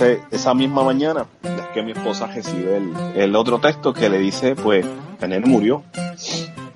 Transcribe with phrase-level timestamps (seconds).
[0.00, 2.80] esa misma mañana es que mi esposa recibe
[3.14, 4.84] el, otro texto que le dice, pues,
[5.20, 5.82] Nene murió.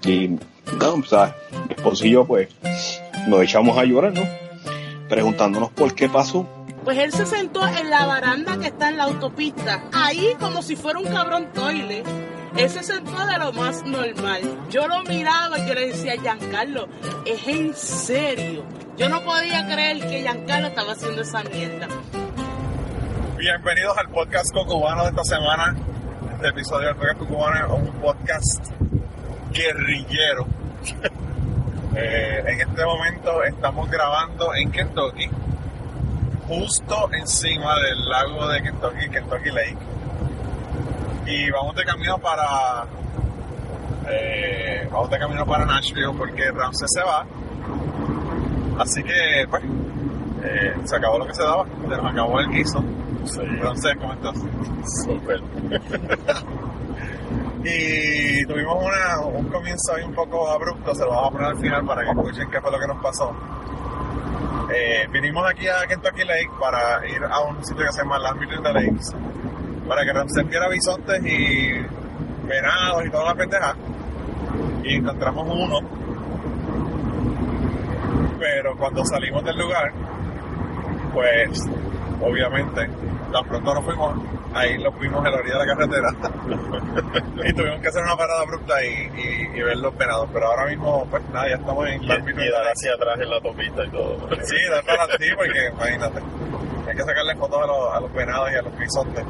[0.05, 1.37] Y, no, o sea,
[1.69, 2.48] mi esposo y yo, pues,
[3.28, 4.23] nos echamos a llorar, ¿no?
[5.09, 6.47] Preguntándonos por qué pasó.
[6.84, 10.77] Pues él se sentó en la baranda que está en la autopista, ahí como si
[10.77, 12.02] fuera un cabrón toile.
[12.56, 14.41] Él se sentó de lo más normal.
[14.70, 16.89] Yo lo miraba y yo le decía, Giancarlo,
[17.25, 18.64] es en serio.
[18.97, 21.89] Yo no podía creer que Giancarlo estaba haciendo esa mierda.
[23.41, 25.74] Bienvenidos al podcast cubano de esta semana.
[26.34, 28.70] Este episodio del podcast cubano es un podcast
[29.50, 30.46] guerrillero.
[31.96, 35.28] Eh, en este momento estamos grabando en Kentucky,
[36.46, 39.77] justo encima del lago de Kentucky, Kentucky Lake.
[41.27, 42.84] Y vamos de camino para.
[44.08, 47.27] eh, vamos de camino para Nashville porque Ramsey se va.
[48.78, 49.64] Así que, pues,
[50.44, 52.84] eh, se acabó lo que se daba, se nos acabó el guiso.
[53.61, 54.37] Ramsey, ¿cómo estás?
[55.05, 55.41] Súper.
[57.63, 61.59] Y tuvimos una- un comienzo ahí un poco abrupto, se lo vamos a poner al
[61.59, 63.33] final para que escuchen qué fue lo que nos pasó.
[64.75, 68.33] Eh, vinimos aquí a Kentucky Lake para ir a un sitio que se llama Las
[68.39, 69.13] the Lakes,
[69.87, 71.73] para que Ramsey viera bisontes y
[72.47, 73.75] venados y toda la pendeja.
[74.85, 75.81] Y encontramos uno,
[78.39, 79.93] pero cuando salimos del lugar,
[81.13, 81.69] pues
[82.23, 82.89] obviamente
[83.33, 84.15] tan pronto nos fuimos,
[84.55, 86.09] ahí lo fuimos en la orilla de la carretera
[87.48, 90.67] y tuvimos que hacer una parada abrupta y, y- y ver los venados, pero ahora
[90.67, 93.91] mismo pues nada, ya estamos en Y, y dar hacia atrás en la autopista y
[93.91, 94.29] todo.
[94.45, 96.20] Sí, dar para ti porque imagínate.
[96.89, 99.25] Hay que sacarle fotos a los, a los venados y a los bisontes.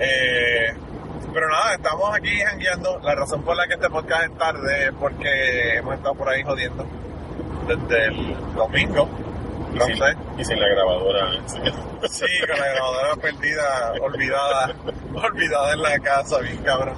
[0.00, 0.72] Eh,
[1.32, 2.98] pero nada, estamos aquí jangueando.
[3.02, 6.42] La razón por la que este podcast es tarde es porque hemos estado por ahí
[6.42, 6.84] jodiendo
[7.68, 9.08] desde el domingo.
[9.72, 10.04] Y No sin, sé.
[10.38, 11.30] y sin la grabadora.
[12.08, 12.26] sí.
[12.46, 14.74] Con la grabadora perdida, olvidada,
[15.14, 16.94] olvidada en la casa, bien cabrón.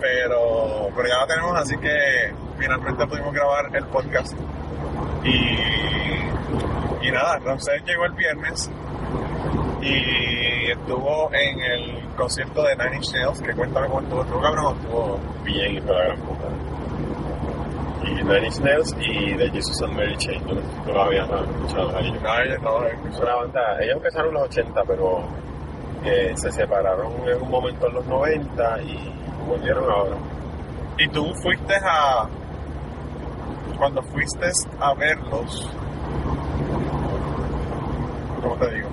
[0.00, 4.32] Pero, pero ya la tenemos, así que finalmente pudimos grabar el podcast.
[5.24, 8.70] Y, y nada, Ramsey llegó el viernes
[9.82, 14.64] y estuvo en el concierto de Nine Inch Nails, que cuéntame cómo estuvo, estuvo cabrón,
[14.66, 16.44] o estuvo Bien, y para la gran puta.
[18.06, 20.40] Y Nine Inch Nails y The Jesus and Mary Chain.
[20.46, 22.22] Yo no lo habías escuchado a ellos.
[22.22, 25.24] Nadie, no, Es una banda, ellos empezaron en los 80, pero
[26.04, 29.12] eh, se separaron en un momento en los 90 y
[29.48, 30.16] volvieron ahora.
[30.98, 32.28] Y tú fuiste a.
[33.76, 34.46] Cuando fuiste
[34.80, 35.70] a verlos.
[38.40, 38.88] ¿Cómo te digo?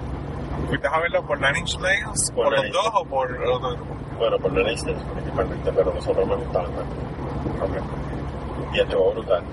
[0.68, 2.32] ¿Fuiste a verlos por Nine Inch Nails?
[2.34, 4.18] ¿Por, Por los dos o por?
[4.18, 6.86] Bueno, por Nine Inch Nails principalmente, pero nosotros me gustaban más.
[8.74, 9.44] Y estuvo brutal.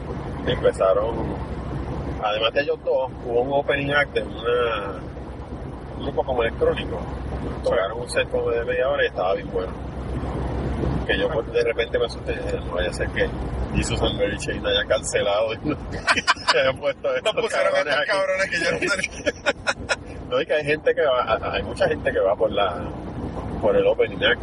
[0.46, 1.14] Empezaron,
[2.22, 5.00] además de ellos dos, hubo un opening act de una,
[5.98, 7.00] un grupo como electrónico.
[7.62, 9.72] Tocaron un set como de media hora y estaba bien bueno.
[11.06, 13.28] Que yo pues, de repente me asusté y dije, no vaya a ser que
[13.74, 15.76] Jesus and Mary Chain haya cancelado y no,
[16.52, 19.32] que hayan puesto estos Nos pusieron cabrones estos cabrones que yo no tenía.
[20.30, 22.78] No, y que hay gente que va, hay mucha gente que va por la,
[23.60, 24.40] por el opening act.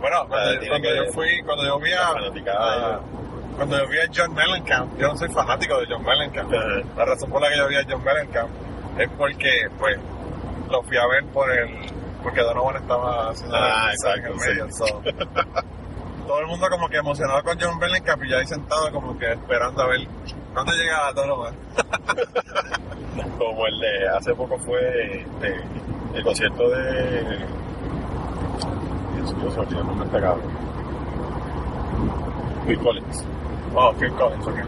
[0.00, 2.98] Bueno, cuando, que- yo fui, cuando yo vi a.
[3.56, 6.50] cuando yo vi a John Mellencamp, yo no soy fanático de John Mellencamp.
[6.96, 8.50] La razón por la que yo vi a John Mellencamp
[8.98, 9.98] es porque, pues,
[10.70, 11.90] lo fui a ver por el.
[12.22, 15.22] Porque Donovan estaba haciendo Ah, el mensaje en el exacto, medio.
[15.22, 15.62] so.
[16.26, 19.32] todo el mundo como que emocionado con John Mellencamp y yo ahí sentado como que
[19.32, 20.06] esperando a ver
[20.54, 21.54] cuándo llega Donovan.
[23.38, 25.60] como el de hace poco fue este,
[26.14, 27.22] el concierto de
[29.14, 30.08] Dios mío se me olvidó el nombre
[32.66, 33.24] este Collins
[33.74, 34.58] Oh, Phil Collins, ok.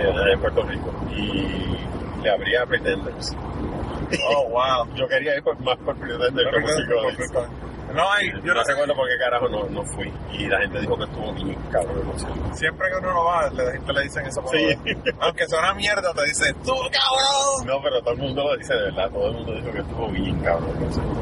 [0.00, 1.76] eh, en Puerto Rico y
[2.22, 3.34] le abría a Pretenders
[4.36, 4.94] Oh, wow.
[4.94, 6.94] yo quería ir por, más por Pretenders que
[7.32, 7.48] por
[7.94, 10.60] No hay, yo no no sé, recuerdo por qué carajo no, no fui y la
[10.60, 13.92] gente dijo que estuvo bien cabrón el concierto siempre que uno no va, le, te
[13.92, 14.76] le dicen eso por Sí.
[15.20, 17.66] Aunque sea una mierda, te dicen, ¡tú cabrón!
[17.66, 20.08] no pero todo el mundo lo dice de verdad todo el mundo dijo que estuvo
[20.10, 21.12] bien cabrón el concierto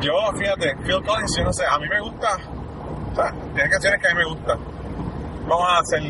[0.00, 2.28] Yo, fíjate, Phil Collins, yo no sé, a mí me gusta,
[3.12, 4.58] o sea, tiene canciones que a mí me gustan.
[5.46, 6.02] Vamos a hacer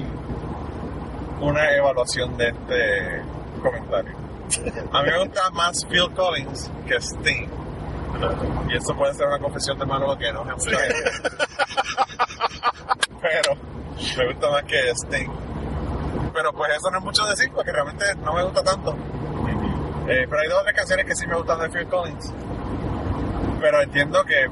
[1.41, 3.23] una evaluación de este
[3.63, 4.17] comentario.
[4.93, 7.49] A mí me gusta más Phil Collins que Sting.
[8.69, 11.11] Y eso puede ser una confesión de mano que no a mucha gente.
[13.21, 13.57] Pero
[14.17, 15.31] me gusta más que Sting.
[16.33, 18.97] Pero pues eso no es mucho decir porque realmente no me gusta tanto.
[20.07, 22.33] Eh, pero hay dos o tres canciones que sí me gustan de Phil Collins.
[23.61, 24.49] Pero entiendo que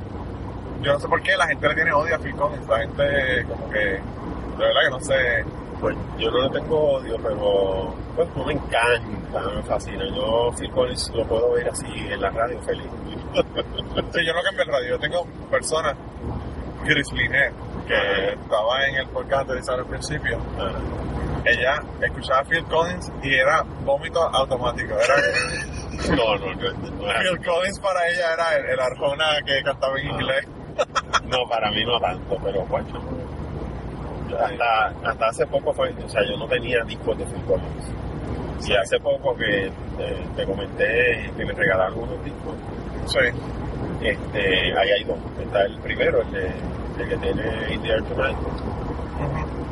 [0.80, 2.66] yo no sé por qué la gente le tiene odio a Phil Collins.
[2.66, 4.00] La gente como que,
[4.58, 5.44] de verdad que no sé.
[5.80, 10.04] Pues yo no le tengo odio, pero pues no me encanta, me fascina.
[10.14, 12.86] Yo Phil Collins lo puedo ver así en la radio feliz.
[13.34, 14.88] Sí, yo no cambio el radio.
[14.90, 15.96] Yo tengo personas,
[16.84, 17.52] Chris Linet,
[17.88, 20.38] que estaba en el podcast anterior al principio.
[20.60, 20.70] Ah,
[21.46, 24.94] Ella escuchaba Phil Collins y era vómito automático.
[24.94, 25.16] Era,
[26.16, 26.58] no, no.
[26.60, 30.12] Phil Collins para ella era el, el Arjona que cantaba en Ah.
[30.12, 30.46] inglés.
[31.24, 32.86] No, para mí no tanto, pero bueno.
[34.38, 38.68] Hasta, hasta hace poco fue, o sea, yo no tenía discos de Phil Collins.
[38.68, 42.54] Y hace poco que eh, te comenté que me regalaron unos discos,
[43.06, 43.18] Sí.
[44.02, 45.16] este, ahí hay dos.
[45.44, 46.46] Está el primero, el, de,
[47.00, 48.36] el que tiene In the Air Tonight,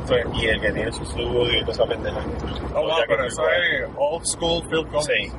[0.05, 0.15] Sí.
[0.41, 2.19] y el que tiene su estudio y toda esa pendeja.
[2.75, 5.05] Oh, wow, pero eso es old school Phil Collins.
[5.07, 5.31] Sí,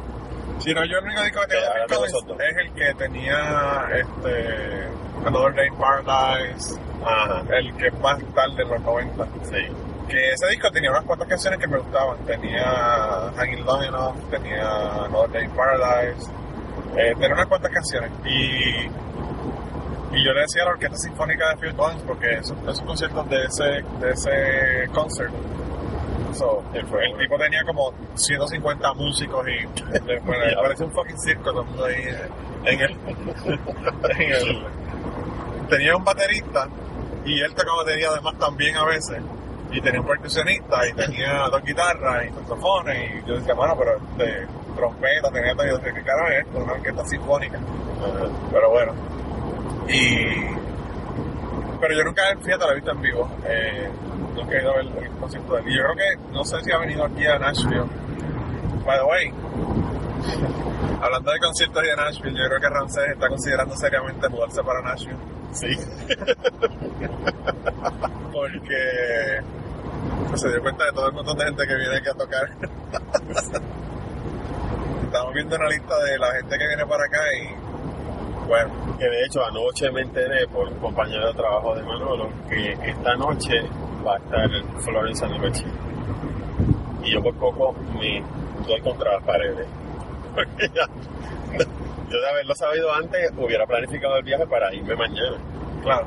[0.58, 2.94] Si no, yo el único disco que tengo Sí, de Phil Collins es el que
[2.94, 4.88] tenía este,
[5.26, 9.24] Another Day in Paradise, ajá, el que es más tarde, los 90.
[9.42, 9.66] sí.
[10.08, 12.18] Que ese disco tenía unas cuantas canciones que me gustaban.
[12.26, 16.30] Tenía Hanging Long Enough, tenía Another Day in Paradise,
[16.96, 18.10] eh, tenía unas cuantas canciones.
[18.24, 18.90] Y,
[20.14, 23.28] y yo le decía a la Orquesta Sinfónica de Phil Collins, porque esos, esos conciertos
[23.30, 23.64] de ese,
[24.00, 25.32] de ese concert,
[26.34, 26.84] so, el
[27.18, 32.02] tipo tenía como 150 músicos y después, parece un fucking circo todo el mundo ahí
[32.64, 32.90] en el,
[34.18, 34.66] en el-
[35.70, 36.68] tenía un baterista
[37.24, 39.20] y él tocaba batería además también a veces.
[39.70, 43.98] Y tenía un percusionista y tenía dos guitarras y saxofones y yo decía bueno pero
[44.18, 44.46] de
[44.76, 47.58] trompeta tenía todo y yo carajo es esto una orquesta sinfónica
[48.50, 48.92] pero bueno.
[49.88, 50.26] Y
[51.80, 53.88] pero yo nunca fíjate la he visto en vivo eh,
[54.34, 55.68] nunca he ido a ver el concierto de él.
[55.68, 57.86] Y yo creo que no sé si ha venido aquí a Nashville.
[58.84, 59.32] By the way
[61.00, 64.82] hablando de conciertos y de Nashville yo creo que Ramsés está considerando seriamente mudarse para
[64.82, 65.18] Nashville
[65.52, 65.66] Sí.
[68.32, 69.40] porque
[70.28, 72.48] pues, se dio cuenta de todo el montón de gente que viene aquí a tocar.
[75.04, 77.54] Estamos viendo una lista de la gente que viene para acá y
[78.48, 82.72] bueno, Que de hecho anoche me enteré por un compañero de trabajo de Manolo que
[82.72, 83.62] esta noche
[84.06, 84.48] va a estar
[84.80, 85.70] Florence Machine.
[87.04, 88.24] Y yo por poco me
[88.66, 89.66] doy contra las paredes.
[90.34, 90.86] Porque ya,
[92.10, 95.36] yo de haberlo sabido antes hubiera planificado el viaje para irme mañana.
[95.82, 96.06] claro,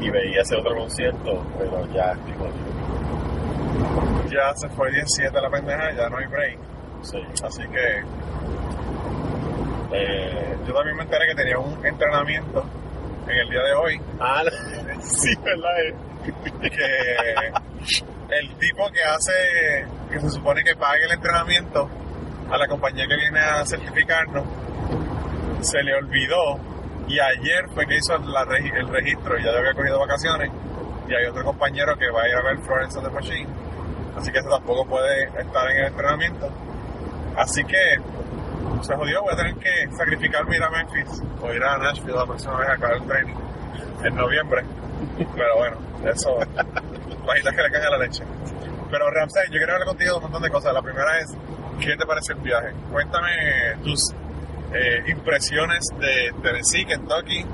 [0.00, 2.66] Y veía ese otro concierto, pero ya jodido.
[4.30, 6.58] ya se fue 17 la pendeja, ya no hay break.
[7.02, 7.18] Sí.
[7.44, 8.02] Así que
[9.92, 12.64] Eh, yo también me enteré que tenía un entrenamiento
[13.28, 14.42] en el día de hoy ah,
[15.00, 15.70] sí, ¿verdad?
[16.60, 21.88] Que el tipo que hace, que se supone que pague el entrenamiento
[22.50, 24.44] a la compañía que viene a certificarnos,
[25.60, 26.58] se le olvidó
[27.08, 30.50] y ayer fue que hizo la el registro y ya había cogido vacaciones
[31.08, 33.48] y hay otro compañero que va a ir a ver Florence the Machine,
[34.16, 36.50] así que ese tampoco puede estar en el entrenamiento.
[37.36, 38.00] Así que
[38.82, 42.26] se jodió, voy a tener que sacrificarme ir a Memphis o ir a Nashville la
[42.26, 43.34] próxima vez a acabar el training
[44.04, 44.64] en noviembre.
[45.34, 45.76] Pero bueno,
[46.10, 46.38] eso,
[47.26, 48.24] bajitas que le caen a la leche.
[48.90, 50.72] Pero Ramsey, yo quiero hablar contigo de un montón de cosas.
[50.72, 51.36] La primera es,
[51.80, 52.72] ¿qué te parece el viaje?
[52.90, 53.30] Cuéntame
[53.82, 54.00] tus
[54.72, 57.44] eh, impresiones de Tennessee, Kentucky.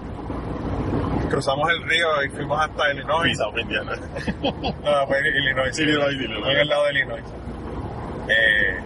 [1.30, 3.38] Cruzamos el río y fuimos hasta Illinois.
[3.58, 3.92] Indiana.
[4.42, 5.74] No, fue Illinois.
[5.74, 5.82] sí.
[5.82, 6.52] Illinois, Illinois.
[6.52, 7.24] En el lado de Illinois.
[8.28, 8.76] Eh,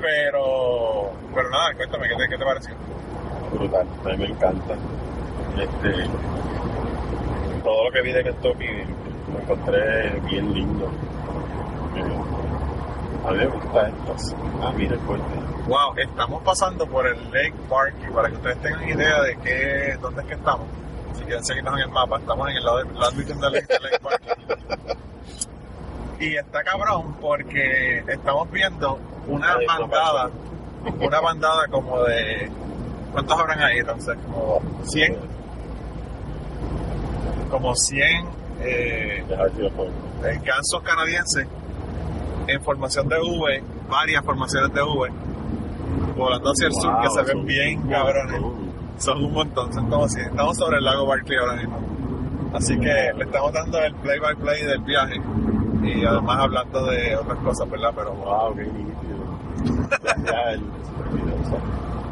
[0.00, 2.74] pero, pero nada, cuéntame, ¿qué te, qué te pareció?
[3.52, 4.74] brutal, a mí me encanta.
[5.56, 6.08] Este,
[7.64, 8.66] todo lo que vi de Kentucky
[9.32, 10.90] lo encontré bien lindo.
[11.96, 12.02] Eh,
[13.26, 14.36] a mí me gusta esto.
[14.62, 15.26] Ah, mira el puente.
[15.66, 19.98] Wow, estamos pasando por el Lake Park y para que ustedes tengan idea de qué,
[20.00, 20.66] dónde es que estamos,
[21.14, 24.22] si quieren seguirnos en el mapa, estamos en el lado de Virgen del Lake, Park.
[26.20, 30.30] Y está cabrón porque estamos viendo una Ay, bandada,
[31.00, 32.48] una bandada como de,
[33.12, 33.78] ¿cuántos habrán ahí?
[33.78, 35.16] Entonces, como 100,
[37.50, 38.26] como 100
[38.60, 41.46] eh, eh, gansos canadienses
[42.48, 45.10] en formación de V, varias formaciones de V,
[46.16, 48.40] volando hacia el sur que se ven bien cabrones.
[48.98, 51.78] Son un montón, son como si estamos sobre el lago Barclay ahora mismo.
[52.54, 55.20] Así que le estamos dando el play by play del viaje
[55.82, 57.92] y además hablando de otras cosas, ¿verdad?
[57.94, 58.96] Pero Wow, qué nítido.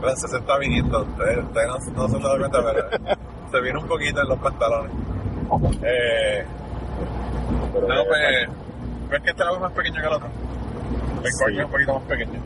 [0.00, 3.18] Francis se está viniendo, ustedes, ustedes no, no se han dado cuenta, pero
[3.50, 4.92] se viene un poquito en los pantalones.
[5.82, 6.44] Eh,
[7.74, 8.50] no, ya-
[9.08, 10.28] pues, ves que este lago es más pequeño que el otro.
[11.24, 11.58] El Sí.
[11.58, 12.40] Es un poquito más pequeño.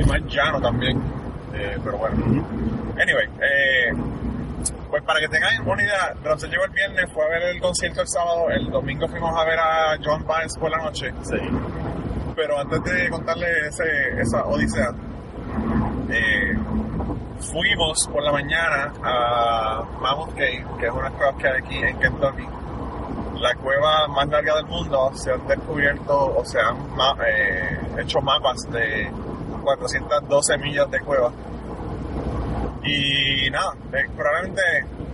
[0.00, 1.00] Y más llano también.
[1.54, 2.16] Eh, pero bueno.
[3.00, 3.92] Anyway, eh,
[4.90, 8.00] Pues para que tengan una idea, Ramsey llegó el viernes, fue a ver el concierto
[8.00, 11.12] el sábado, el domingo fuimos a ver a John Baez por la noche.
[11.22, 11.36] Sí.
[12.34, 14.88] Pero antes de contarle ese, esa odisea,
[16.10, 16.54] eh,
[17.52, 21.98] fuimos por la mañana a Mammoth Cave, que es una cueva que hay aquí en
[22.00, 22.44] Kentucky.
[23.38, 26.76] La cueva más larga del mundo, se han descubierto o se han
[27.26, 29.10] eh, hecho mapas de
[29.62, 31.30] 412 millas de cueva.
[32.82, 34.62] Y nada, eh, probablemente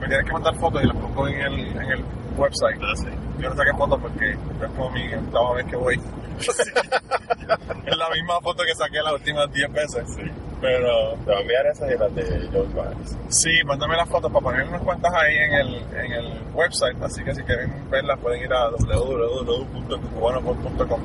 [0.01, 2.05] me tienes que mandar fotos y las pongo en el
[2.37, 2.81] website.
[2.83, 2.93] Ah.
[3.39, 4.39] Yo no saqué fotos porque es
[4.77, 5.95] como mi octava vez que voy.
[7.87, 10.05] es la misma foto que saqué las últimas 10 veces.
[10.15, 10.23] Sí.
[10.61, 13.17] Pero Te voy a enviar esas y las de John Barnes.
[13.29, 16.97] sí, mándame las fotos para poner unas cuantas ahí en el, en el website.
[17.03, 21.01] Así que si quieren verlas pueden ir a www.cubano.com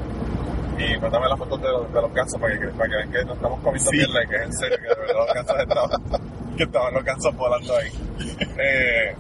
[0.78, 3.26] y mándame las fotos de los, de los gansos para que, para que vean que
[3.26, 3.98] no estamos comiendo Sí.
[3.98, 5.90] mierda y que es en serio que de verdad los gansos estaban,
[6.58, 7.04] que estaban los
[7.36, 7.90] volando ahí.
[8.58, 9.14] Eh,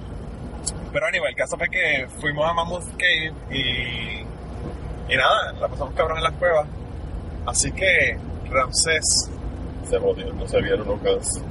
[0.91, 4.21] pero anyway, el caso fue que fuimos a Mammoth Cave y,
[5.13, 6.67] y nada, la pasamos cabrón en las cuevas.
[7.45, 8.17] Así que
[8.49, 9.29] Ramsés,
[9.89, 11.41] Se jodió, no se vieron guns.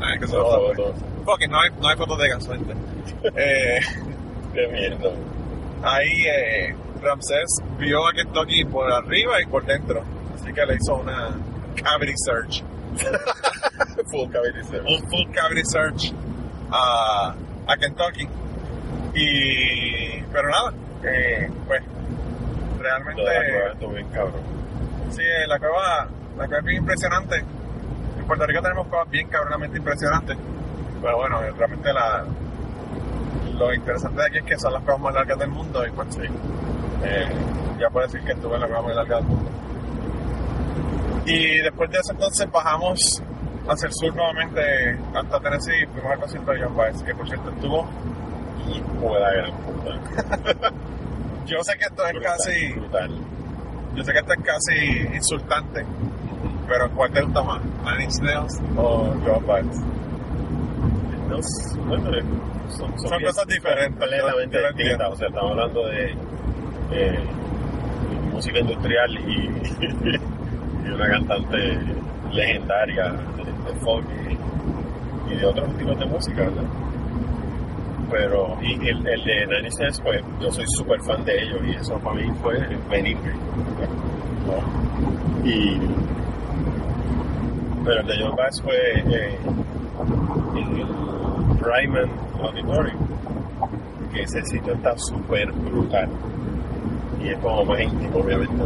[0.00, 0.96] ay, que se No, joda, no, pues.
[1.24, 2.74] Fuck it, no hay, no hay fotos de gente.
[3.36, 3.80] Eh,
[4.52, 5.10] Qué mierda.
[5.82, 7.46] ahí eh, Ramsés
[7.78, 10.02] vio a Kentucky por arriba y por dentro.
[10.34, 11.30] Así que le hizo una
[11.82, 12.62] cavity search.
[14.10, 14.86] Full cavity search.
[14.86, 16.12] un full cavity search
[16.70, 17.34] a,
[17.66, 18.28] a Kentucky.
[19.14, 20.72] Y, pero nada,
[21.04, 21.82] eh, pues
[22.80, 23.22] realmente,
[23.92, 24.42] bien cabrón.
[25.10, 27.36] sí, eh, la cueva, la cueva es bien impresionante.
[27.36, 30.36] En Puerto Rico tenemos cuevas bien cabronamente impresionantes.
[31.00, 32.24] Pero bueno, realmente la,
[33.58, 36.14] lo interesante de aquí es que son las cuevas más largas del mundo y pues
[36.14, 36.22] sí,
[37.04, 37.28] eh,
[37.78, 39.50] ya puedo decir que estuve en la cueva más larga del mundo.
[41.26, 43.22] Y después de eso entonces bajamos
[43.68, 47.28] hacia el sur nuevamente hasta Tennessee y fuimos al concierto de John Baez, que por
[47.28, 47.88] cierto estuvo...
[48.68, 50.70] Y fue la gran puta.
[51.46, 52.72] Yo sé que esto es casi...
[52.72, 53.10] Brutal.
[53.94, 55.84] Yo sé que esto es casi insultante,
[56.66, 57.62] pero ¿cuál te gusta más?
[57.84, 59.66] ¿Nine Inch Nails o John Baez?
[61.86, 62.22] Bueno, eh,
[62.76, 65.12] son, cosas diferentes, Completamente distintas.
[65.12, 66.16] O sea, estamos hablando de
[66.92, 67.18] eh,
[68.32, 70.18] música industrial y,
[70.86, 71.78] y una cantante
[72.32, 74.06] legendaria de, de folk
[75.28, 76.83] y, y de otros tipos de música, ¿verdad?
[78.10, 81.70] Pero, y el, el de Inch Nails, pues, yo soy súper fan de ellos y
[81.76, 82.58] eso para mí fue
[82.90, 83.16] venir.
[84.46, 85.48] ¿no?
[85.48, 85.80] Y,
[87.84, 89.38] pero el de John Baez fue eh,
[90.54, 90.86] en el
[91.60, 92.10] Ryman
[92.42, 92.98] Auditorium,
[94.12, 96.08] que ese sitio está súper brutal.
[97.22, 98.62] Y es como más íntimo, obviamente.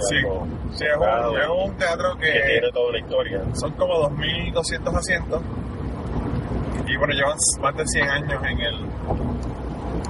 [0.00, 3.42] Sí, Algo Sí, es un, es un teatro que que tiene toda una historia.
[3.54, 5.42] son como 2.200 asientos
[6.86, 8.86] y bueno, llevan más de 100 años en el...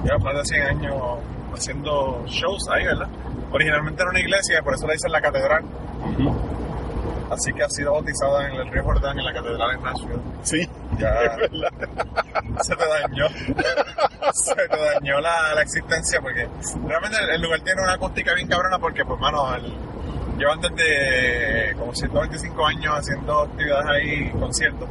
[0.03, 0.95] Llevan más de 100 años
[1.53, 3.07] haciendo shows ahí, ¿verdad?
[3.51, 5.63] Originalmente era una iglesia, por eso le dicen la catedral.
[7.29, 10.19] Así que ha sido bautizada en el río Jordán, en la catedral en Nashville.
[10.43, 11.69] Sí, Ya es verdad.
[12.61, 13.27] se te dañó.
[14.33, 16.47] se te dañó la, la existencia porque
[16.87, 19.73] realmente el, el lugar tiene una acústica bien cabrona porque, pues, mano, el-
[20.37, 24.89] llevan desde como 125 años haciendo actividades ahí, conciertos.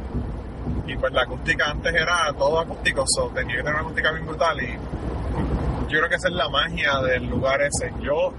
[0.87, 4.25] Y pues la acústica antes era todo acústico, so, tenía que tener una acústica bien
[4.25, 4.77] brutal y
[5.91, 7.91] yo creo que esa es la magia del lugar ese.
[8.01, 8.33] Yo,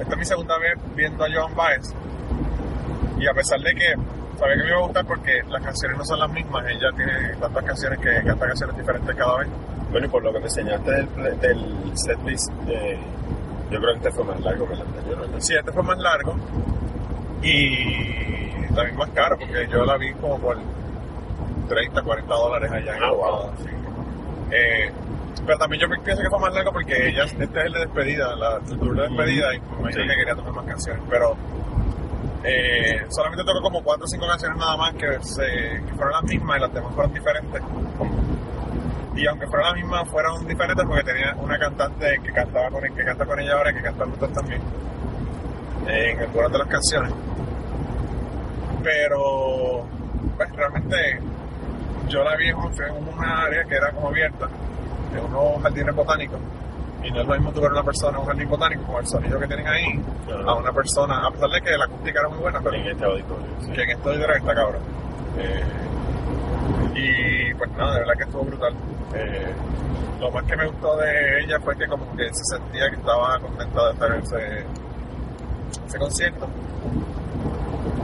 [0.00, 1.94] esta es mi segunda vez viendo a Joan Baez
[3.18, 3.94] y a pesar de que
[4.38, 7.36] sabía que me iba a gustar porque las canciones no son las mismas, ella tiene
[7.38, 9.48] tantas canciones que canta canciones diferentes cada vez.
[9.90, 12.98] Bueno, y por lo que me enseñaste del, del setlist, eh,
[13.70, 15.38] yo creo que este fue más largo que el anterior, ¿verdad?
[15.38, 16.34] Sí, este fue más largo
[17.42, 20.56] y también más caro porque yo la vi como por
[21.74, 23.50] 30, 40 dólares allá en Ah, wow.
[23.58, 23.68] sí.
[24.50, 24.90] Eh,
[25.46, 28.36] pero también yo pienso que fue más largo porque ella, este es el de despedida,
[28.36, 30.08] la, el tour de despedida y me imagino Sí.
[30.08, 31.36] que quería tocar más canciones, pero
[32.44, 35.46] eh, solamente tocó como 4 o 5 canciones nada más que, se,
[35.86, 37.62] que fueron las mismas y las demás fueron diferentes.
[39.16, 43.04] Y aunque fueran las mismas, fueron diferentes porque tenía una cantante que cantaba con que
[43.04, 44.60] canta con ella ahora y que canta juntas también
[45.88, 47.12] en algunas de las canciones.
[48.82, 49.84] Pero,
[50.36, 51.20] pues realmente
[52.12, 54.46] yo la vi en un- en una área que era como abierta,
[55.16, 56.38] en unos jardines botánicos.
[57.02, 59.06] Y no es lo mismo tú ver una persona en un jardín botánico con el
[59.08, 60.00] sonido que tienen ahí
[60.46, 63.04] a una persona, a pesar de que la acústica era muy buena, pero En este
[63.04, 63.46] auditorio.
[63.60, 63.72] sí.
[63.72, 63.90] que en
[64.22, 64.82] era que está cabrón.
[65.38, 65.62] Eh,
[66.94, 68.74] y pues nada, de verdad que estuvo brutal.
[69.14, 69.52] Eh,
[70.20, 73.38] lo más que me gustó de ella fue que como que se sentía que estaba
[73.40, 74.64] contenta de estar en ese,
[75.88, 76.46] ese concierto.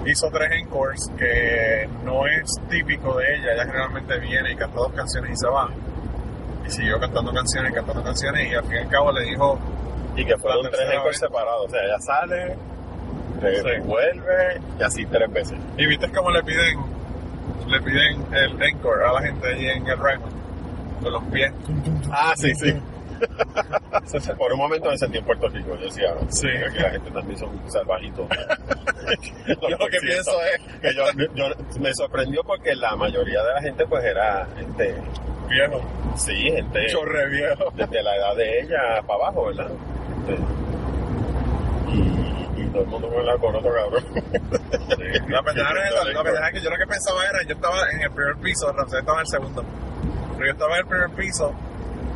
[0.06, 3.52] Hizo tres encores que no es típico de ella.
[3.54, 5.68] Ella generalmente viene y canta dos canciones y se va.
[6.66, 9.58] Y siguió cantando canciones y cantando canciones y al fin y al cabo le dijo,
[10.16, 11.66] Y que fueron tres encores separados.
[11.66, 12.56] O sea, ella sale,
[13.40, 13.80] Sí.
[13.85, 15.58] vuelve y así tres veces.
[15.76, 16.76] y viste cómo le piden,
[17.68, 20.32] le piden el encore a la gente allí en el Raymond,
[21.02, 21.52] con los pies.
[22.11, 22.75] Ah, sí, sí.
[24.38, 25.76] Por un momento me sentí en Puerto Rico.
[25.76, 26.48] Yo decía, Sí.
[26.48, 28.26] aquí la gente también son salvajitos.
[29.46, 33.62] Yo lo que pienso es, que yo, yo- me sorprendió porque la mayoría de la
[33.62, 34.94] gente pues era este
[35.48, 35.80] viejo,
[36.16, 37.72] sí gente chorre viejo.
[37.75, 39.68] desde la edad de ella para abajo verdad
[41.88, 44.04] y, y todo el mundo con la con otro cabrón
[45.28, 48.02] La pendeja es esa, la pendeja que yo lo que pensaba era, yo estaba en
[48.02, 49.64] el primer piso, Ramsés estaba en el segundo,
[50.34, 51.54] pero yo estaba en el primer piso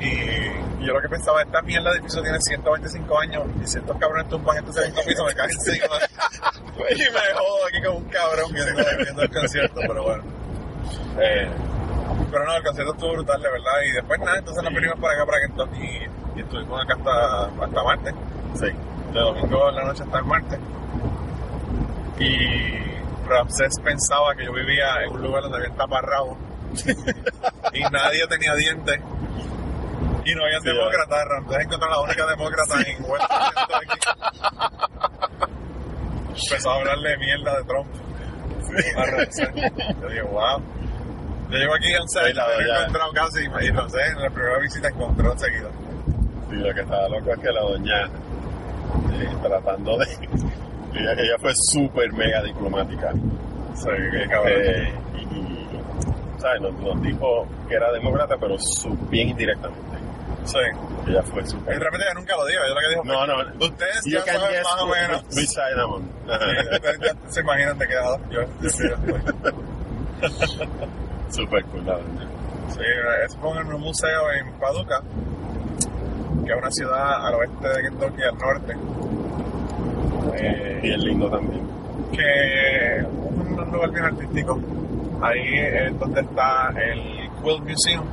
[0.00, 3.96] y, yo lo que pensaba, esta mierda de piso tiene 125 años y si estos
[3.99, 5.87] cabrones tumban este segundo piso me caen encima
[6.90, 10.22] y me jodo aquí como un cabrón viendo, viendo el concierto, pero bueno.
[11.20, 11.49] Eh,
[12.30, 15.14] pero no, el concierto estuvo brutal, de verdad, y después nada, entonces nos vinimos para
[15.14, 18.14] acá, para Kentucky y, y estuvimos acá hasta, hasta martes
[18.54, 18.72] sí
[19.12, 20.58] de domingo en la noche hasta el martes.
[22.18, 26.37] Y Ramsés pensaba que yo vivía en un lugar donde había taparrabos
[27.72, 29.00] y nadie tenía dientes.
[30.25, 31.25] Y no había Sí, demócratas.
[31.29, 33.25] Ramsés encontró la única demócrata en West.
[36.50, 37.88] Empezó a hablarle mierda de Trump
[38.97, 39.38] Ramsés.
[40.00, 40.61] Yo dije, wow.
[41.50, 43.41] Yo llevo aquí 11 Sí, años, la he encontrado casi.
[43.45, 45.69] Y Ramsés en la primera visita encontró enseguida.
[46.49, 50.07] Sí, lo que estaba loco es que la doña eh, tratando de
[50.95, 53.11] ella, ella fue súper mega diplomática
[53.75, 54.52] Sí, qué cabrón.
[54.55, 55.69] Eh, y, y,
[56.38, 56.61] ¿sabes?
[56.61, 59.91] Nos, nos dijo que era demócrata pero su- bien indirectamente
[60.44, 60.59] Sí.
[61.07, 63.26] ella fue Y súper realmente ella nunca lo dijo, ella lo que dijo fue, no
[63.26, 65.22] no ustedes ya saben más o menos.
[66.72, 67.94] ustedes ya se imaginan de qué.
[68.31, 68.68] Yo, yo
[71.31, 72.28] Súper cool la doña.
[72.68, 72.81] Sí,
[73.24, 75.00] es en un museo en Paducah,
[76.44, 78.76] que es una ciudad al oeste de Kentucky, al norte.
[80.35, 81.72] Eh, bien lindo también
[82.12, 84.61] que es un lugar bien artístico.
[85.20, 88.05] Ahí es donde está el Quilt Museum,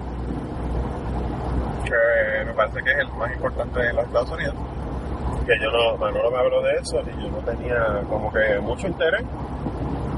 [1.90, 4.56] que me parece que es el más importante en los Estados Unidos.
[5.46, 8.88] que yo no, Manolo me habló de eso y yo no tenía como que mucho
[8.88, 9.24] interés.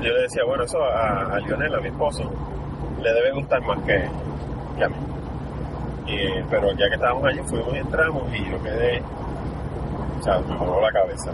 [0.01, 2.23] Yo le decía, bueno, eso a, a Lionel, a mi esposo,
[3.01, 4.03] le debe gustar más que,
[4.77, 4.95] que a mí.
[6.07, 9.01] Y, pero ya que estábamos allí, fuimos y entramos y yo quedé,
[10.19, 11.31] o sea, me voló la cabeza.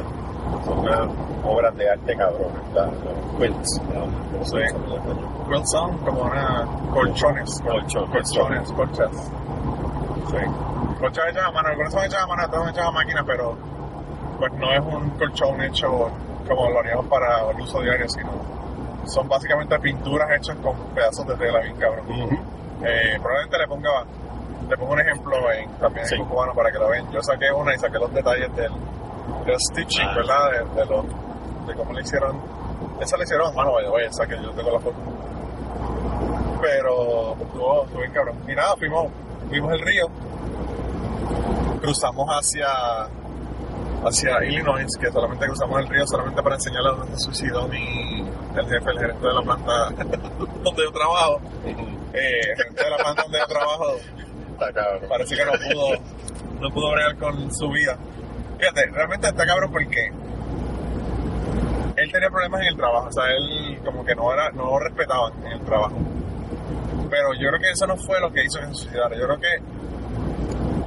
[0.66, 1.08] Son unas
[1.44, 2.52] obras de arte cabrón.
[2.76, 4.02] Los quilts, ¿no?
[4.32, 4.58] ¿Cómo se Sí.
[4.64, 5.28] dice en español?
[5.50, 7.62] Quilt son como una colchones.
[7.62, 9.32] Colchón, Colchones, colchas.
[10.30, 10.38] Sí.
[11.00, 11.70] Colchas hechas a mano.
[11.70, 13.58] Algunas son hechas a mano, otras son hechas a máquina, pero
[14.40, 16.10] pues no es un colchón hecho
[16.48, 18.30] como lo haríamos para el uso diario, sino
[19.06, 22.06] son básicamente pinturas hechas con pedazos de tela bien cabrón.
[22.84, 23.90] Eh, probablemente le ponga
[24.70, 26.16] le pongo un ejemplo en, también Sí.
[26.16, 27.10] en cubano para que lo vean.
[27.12, 28.72] Yo saqué una y saqué los detalles del,
[29.46, 30.16] del stitching, Ah.
[30.16, 30.52] ¿verdad?
[30.52, 31.04] De, de, lo,
[31.68, 32.38] de cómo le hicieron.
[33.00, 34.96] Esa le hicieron a mano, vaya, vaya, esa que yo tengo la foto.
[36.62, 38.36] Pero estuvo, estuvo bien cabrón.
[38.48, 39.08] Y nada, fuimos,
[39.50, 40.08] fuimos el río,
[41.82, 42.68] cruzamos hacia
[44.06, 48.66] hacia Illinois, que solamente cruzamos el río solamente para enseñarle dónde se suicidó mi, el
[48.68, 49.90] jefe, el gerente de la planta
[50.64, 51.42] donde yo trabajo.
[52.14, 53.96] Eh, el gerente de la planta donde yo trabajo
[55.10, 55.98] parece que no pudo,
[56.60, 57.98] no pudo bregar con su vida.
[58.58, 60.12] Fíjate, realmente está cabrón porque
[61.96, 64.80] él tenía problemas en el trabajo, o sea, él como que no era, no lo
[64.80, 65.96] respetaban en el trabajo.
[67.10, 69.16] Pero yo creo que eso no fue lo que hizo que se suicidara.
[69.16, 69.62] Yo creo que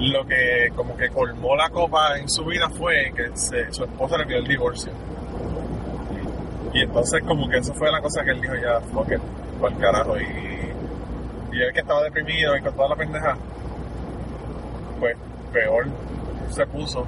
[0.00, 4.24] lo que como que colmó la copa en su vida fue que su esposa le
[4.24, 4.92] pidió el divorcio.
[6.72, 9.20] Y entonces como que eso fue la cosa que él dijo ya, fuck it,
[9.60, 10.18] pa'l carajo.
[10.18, 10.22] Y,
[11.52, 13.36] y él que estaba deprimido y con toda la pendeja,
[14.98, 15.16] pues
[15.52, 15.86] peor
[16.50, 17.06] se puso.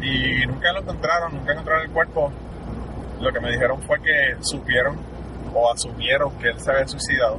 [0.00, 2.32] Y nunca lo encontraron, nunca encontraron el cuerpo.
[3.20, 4.96] Lo que me dijeron fue que supieron
[5.52, 7.38] o asumieron que él se había suicidado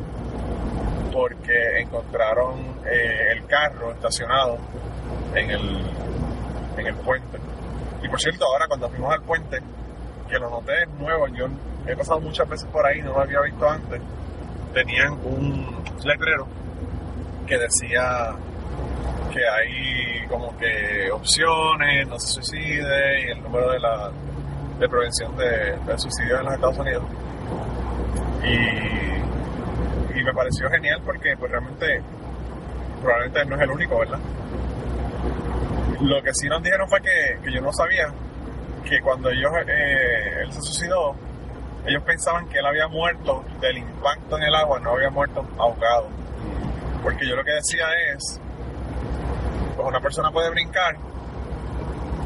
[1.17, 4.59] porque encontraron eh, el carro estacionado
[5.33, 5.81] en el,
[6.77, 7.39] en el puente.
[8.03, 9.57] Y por cierto, ahora cuando fuimos al puente,
[10.29, 11.47] que lo noté nuevo, yo
[11.87, 13.99] he pasado muchas veces por ahí, no lo había visto antes,
[14.75, 16.47] tenían un letrero
[17.47, 18.35] que decía
[19.33, 24.11] que hay como que opciones, no se suicide, y el número de la
[24.77, 27.03] de prevención de, de suicidio en los Estados Unidos.
[28.43, 29.16] Y
[30.27, 32.01] me pareció genial porque pues realmente
[33.01, 34.19] probablemente no es el único, ¿verdad?
[36.01, 38.11] Lo que sí nos dijeron fue que, que yo no sabía
[38.83, 41.15] que cuando ellos, eh, él se suicidó,
[41.85, 46.09] ellos pensaban que él había muerto del impacto en el agua, no había muerto ahogado.
[47.01, 48.41] Porque yo lo que decía es,
[49.75, 50.97] pues una persona puede brincar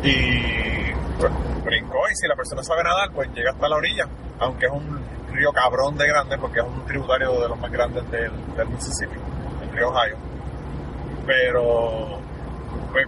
[0.01, 1.31] y pues,
[1.63, 4.07] brincó y si la persona sabe nadar, pues llega hasta la orilla,
[4.39, 5.00] aunque es un
[5.31, 9.17] río cabrón de grande, porque es un tributario de los más grandes del, del Mississippi,
[9.61, 10.15] el río Ohio.
[11.25, 12.19] Pero
[12.91, 13.07] pues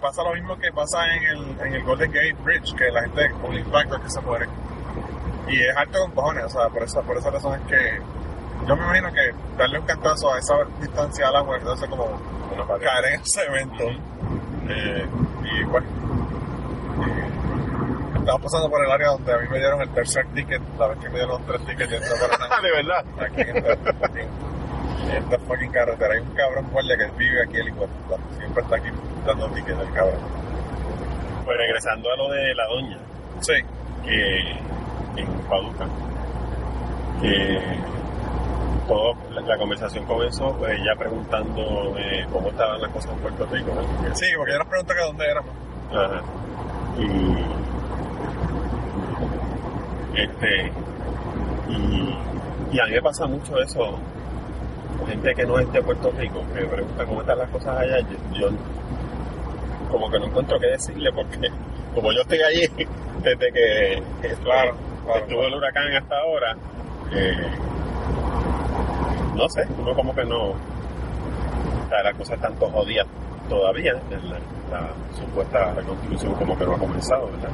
[0.00, 3.30] pasa lo mismo que pasa en el, en el Golden Gate Bridge, que la gente
[3.40, 4.46] con el impacto es que se muere.
[5.48, 8.00] Y es alto con cojones, o sea, por esa, por esa razón es que
[8.66, 12.06] yo me imagino que darle un cantazo a esa distancia al agua es hace como
[12.80, 13.84] caer en el cemento.
[14.68, 15.06] Eh,
[15.44, 15.86] y bueno,
[17.06, 17.30] eh,
[18.24, 20.98] estamos pasando por el área donde a mí me dieron el tercer ticket, la vez
[20.98, 23.04] que me dieron los tres tickets y entré para de verdad.
[23.20, 23.72] Aquí en esta,
[24.18, 24.54] en-
[25.10, 28.16] en esta fucking carretera hay un cabrón guardia que vive aquí el de puta.
[28.38, 28.88] Siempre está aquí
[29.26, 30.18] dando tickets el cabrón.
[31.44, 32.98] Pues regresando a lo de la doña,
[33.40, 33.52] Sí,
[34.04, 34.40] que
[35.20, 35.86] en Paducah,
[37.20, 37.60] que
[38.88, 43.46] todo, la, la conversación comenzó pues ella preguntando de cómo estaban las cosas en Puerto
[43.50, 43.72] Rico.
[43.74, 44.14] ¿no?
[44.14, 45.50] sí, porque yo nos pregunté que dónde éramos.
[45.92, 46.22] Ajá.
[46.98, 47.63] Y
[50.16, 50.72] este
[51.68, 53.98] y, y a mí me pasa mucho eso.
[55.08, 57.98] Gente que no es de Puerto Rico, que me pregunta cómo están las cosas allá,
[58.00, 58.48] yo, yo
[59.90, 61.50] como que no encuentro qué decirle porque
[61.94, 62.66] como yo estoy allí
[63.22, 64.02] desde que
[64.42, 65.46] Claro, claro, estuvo claro.
[65.46, 66.56] el huracán hasta ahora,
[67.12, 67.48] eh,
[69.36, 70.56] no sé, uno como que no, o
[71.88, 73.06] sea, las cosas están jodidas
[73.48, 74.38] todavía, la,
[74.74, 77.50] la supuesta reconstrucción como que no ha comenzado, ¿verdad?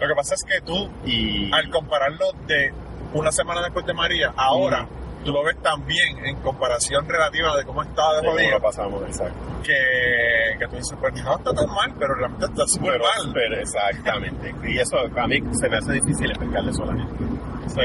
[0.00, 2.72] Lo que pasa es que tú, Y al compararlo de
[3.12, 4.86] una semana después de María, ahora
[5.24, 9.34] tú lo ves también en comparación relativa de cómo estaba de jodido, pasamos, exacto.
[9.64, 13.32] que, que tú dices, pues no está tan mal, pero realmente está súper mal.
[13.34, 14.54] pero exactamente.
[14.64, 17.24] Y eso a mí se me hace difícil explicarle eso a la gente.
[17.66, 17.80] Sí.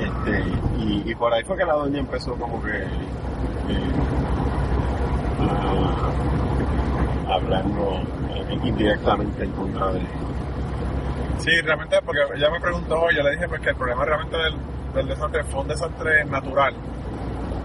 [0.00, 0.44] Este,
[0.78, 2.86] y, y por ahí fue que la doña empezó como que eh,
[5.40, 6.51] a
[7.34, 8.02] hablarnos
[8.34, 10.00] eh, indirectamente en contra de
[11.38, 14.54] Sí, realmente, porque ella me preguntó, yo le dije pues, que el problema realmente del,
[14.94, 16.72] del desastre fue un desastre natural,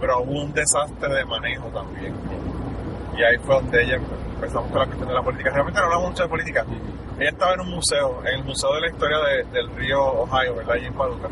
[0.02, 2.14] pero hubo un desastre de manejo también.
[3.16, 4.00] Y ahí fue donde ella
[4.36, 5.52] empezamos con la cuestión de la política.
[5.52, 6.66] Realmente no hablamos mucho de política.
[7.20, 10.56] Ella estaba en un museo, en el Museo de la Historia de- del río Ohio,
[10.56, 10.76] ¿verdad?
[10.76, 11.30] Allí en Paducah.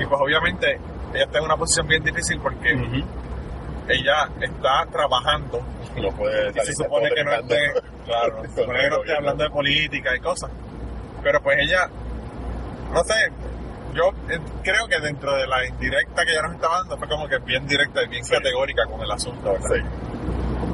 [0.00, 0.78] Y pues obviamente
[1.14, 2.74] ella está en una posición bien difícil porque
[3.88, 5.62] ella está trabajando
[6.00, 7.72] no puede y se supone que no esté,
[8.06, 10.50] claro, se supone que no esté hablando de política y cosas.
[11.22, 11.88] Pero pues ella,
[12.92, 13.14] no sé,
[13.94, 17.28] yo eh, creo que dentro de la indirecta que ella nos estaba dando fue como
[17.28, 19.84] que bien directa y bien categórica con el asunto, ¿verdad?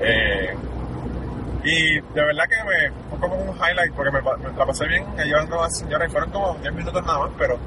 [0.01, 0.55] Eh,
[1.65, 5.05] y de verdad que me fue como un highlight porque me, me la pasé bien
[5.19, 7.59] ayudando a la señora y fueron como 10 minutos nada más, pero,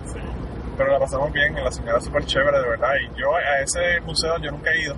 [0.77, 3.99] pero la pasamos bien, la señora es súper chévere de verdad y yo a ese
[4.01, 4.95] museo yo nunca he ido.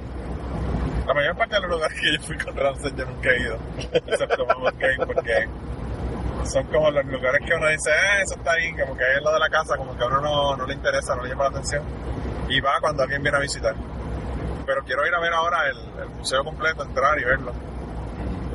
[1.08, 3.58] La mayor parte de los lugares que yo fui con Ramses yo nunca he ido,
[3.92, 5.48] excepto Mama Cave porque
[6.46, 9.34] son como los lugares que uno dice, eh, eso está ahí, como que es lo
[9.34, 11.50] de la casa, como que a uno no, no le interesa, no le llama la
[11.52, 11.84] atención
[12.50, 13.76] y va cuando alguien viene a visitar.
[14.66, 17.52] Pero quiero ir a ver ahora el, el museo completo, entrar y verlo.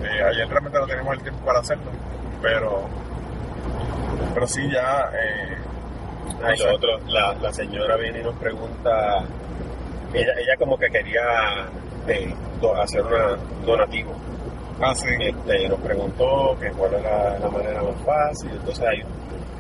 [0.03, 1.91] Eh, ayer realmente no teníamos el tiempo para hacerlo,
[2.41, 2.89] pero
[4.35, 5.57] pero sí ya eh,
[6.41, 6.65] no Ay, sé.
[6.65, 9.23] lo otro, la, la señora viene y nos pregunta,
[10.13, 11.67] ella, ella como que quería
[12.61, 14.13] do- hacer un donativo.
[14.81, 15.09] Ah, sí.
[15.21, 19.03] Este, nos preguntó que cuál era la manera más fácil, entonces ahí,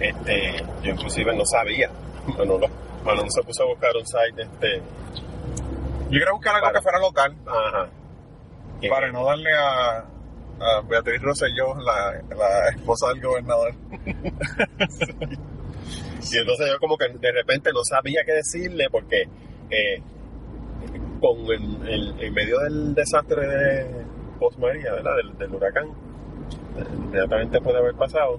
[0.00, 1.90] este, yo inclusive no sabía,
[2.36, 2.66] bueno, no,
[3.04, 4.76] bueno, no se puso a buscar un site, este,
[6.04, 7.88] Yo quería buscar algo Para- que fuera local ajá,
[8.88, 13.74] para no darle a, a Beatriz Rosselló, la, la esposa del gobernador.
[16.30, 19.22] Y entonces yo como que de repente no sabía qué decirle porque
[19.70, 20.02] eh,
[21.20, 23.86] con el, el- en medio del desastre de
[24.38, 25.16] Post María, ¿verdad?
[25.16, 25.88] Del, del huracán,
[27.04, 28.38] inmediatamente después de haber pasado,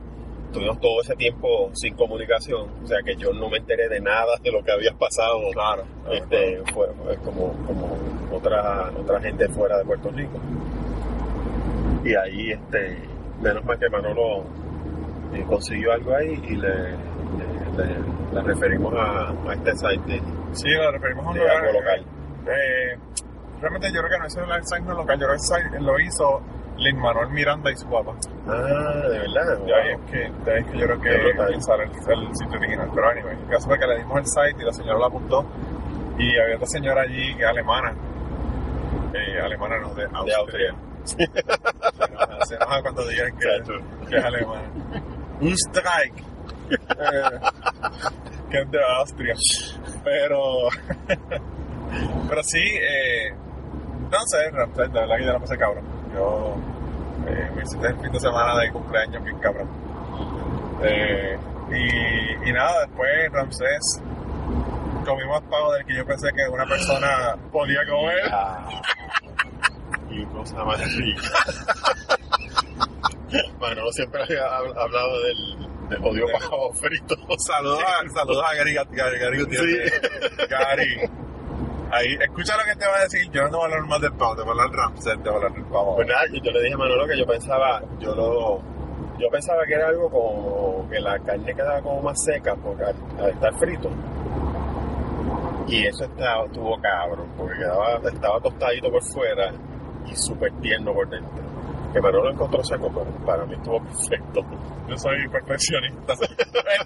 [0.54, 4.36] tuvimos todo ese tiempo sin comunicación, o sea que yo no me enteré de nada
[4.42, 5.40] de lo que había pasado.
[5.54, 5.84] Claro.
[6.12, 7.98] Este, fue, fue como, como
[8.32, 10.40] otra, otra gente fuera de Puerto Rico.
[12.04, 12.98] Y ahí, este,
[13.42, 14.44] menos mal que Manolo
[15.34, 16.96] eh, consiguió algo ahí y le, le,
[17.78, 20.22] le- le referimos a, a este site de,
[20.54, 22.06] Sí, lo referimos a un lugar algo local.
[22.50, 22.98] Eh,
[23.62, 26.00] realmente yo creo que no es el no local, yo creo que el site lo
[26.00, 26.42] hizo
[26.78, 28.16] Lin Manuel Miranda y su papá.
[28.48, 29.58] Ah, de verdad.
[29.60, 32.90] De ahí es que, es que yo creo que sale el, el sitio original.
[32.96, 35.46] Pero anyway, el caso fue que le dimos el site y la señora lo apuntó.
[36.18, 37.94] Y había otra señora allí que es alemana.
[39.14, 40.24] Eh, alemana no, de Austria.
[40.26, 40.76] De Austria.
[41.04, 44.70] Se enoja, se enoja cuando digan que, que es alemana.
[45.42, 46.24] Un strike.
[46.70, 47.40] Eh,
[48.52, 49.36] que es de Austria.
[50.04, 50.70] Pero,
[52.28, 53.32] pero sí, eh,
[54.12, 55.84] no sé, de verdad que yo no pasé cabrón.
[56.14, 56.56] Yo
[57.28, 59.68] eh, me hiciste el fin de semana de cumpleaños bien cabrón.
[60.84, 61.38] Eh,
[61.72, 64.02] y, y nada, después Ramsés
[65.06, 68.22] comí más pavo del que yo pensé que una persona podía comer.
[68.32, 68.82] Ah.
[70.10, 71.22] Y cosa más rica.
[73.60, 77.16] Manolo siempre había hab- hablado del, del odio pavo frito.
[77.38, 80.02] Saludos a, saludos a Gary, Gary, Gary Gutiérrez.
[80.50, 81.10] Gary.
[81.92, 83.30] Ahí, escucha lo que te va a decir.
[83.32, 85.24] Yo no te voy a hablar más del pavo, te voy a hablar de Ramsés,
[85.24, 85.96] te voy a hablar del pavo.
[85.96, 88.62] Pues nada, yo, le dije a Manolo que yo pensaba, yo lo,
[89.18, 92.96] yo pensaba que era algo como que la carne quedaba como más seca porque al,
[93.20, 93.90] al estar frito.
[95.68, 99.52] Y eso estaba, estuvo cabrón, porque quedaba, estaba tostadito por fuera
[100.06, 101.49] y súper tierno por dentro.
[101.94, 104.42] Que Manolo lo encontró seco, pero para mí estuvo perfecto.
[104.88, 106.14] Yo soy perfeccionista.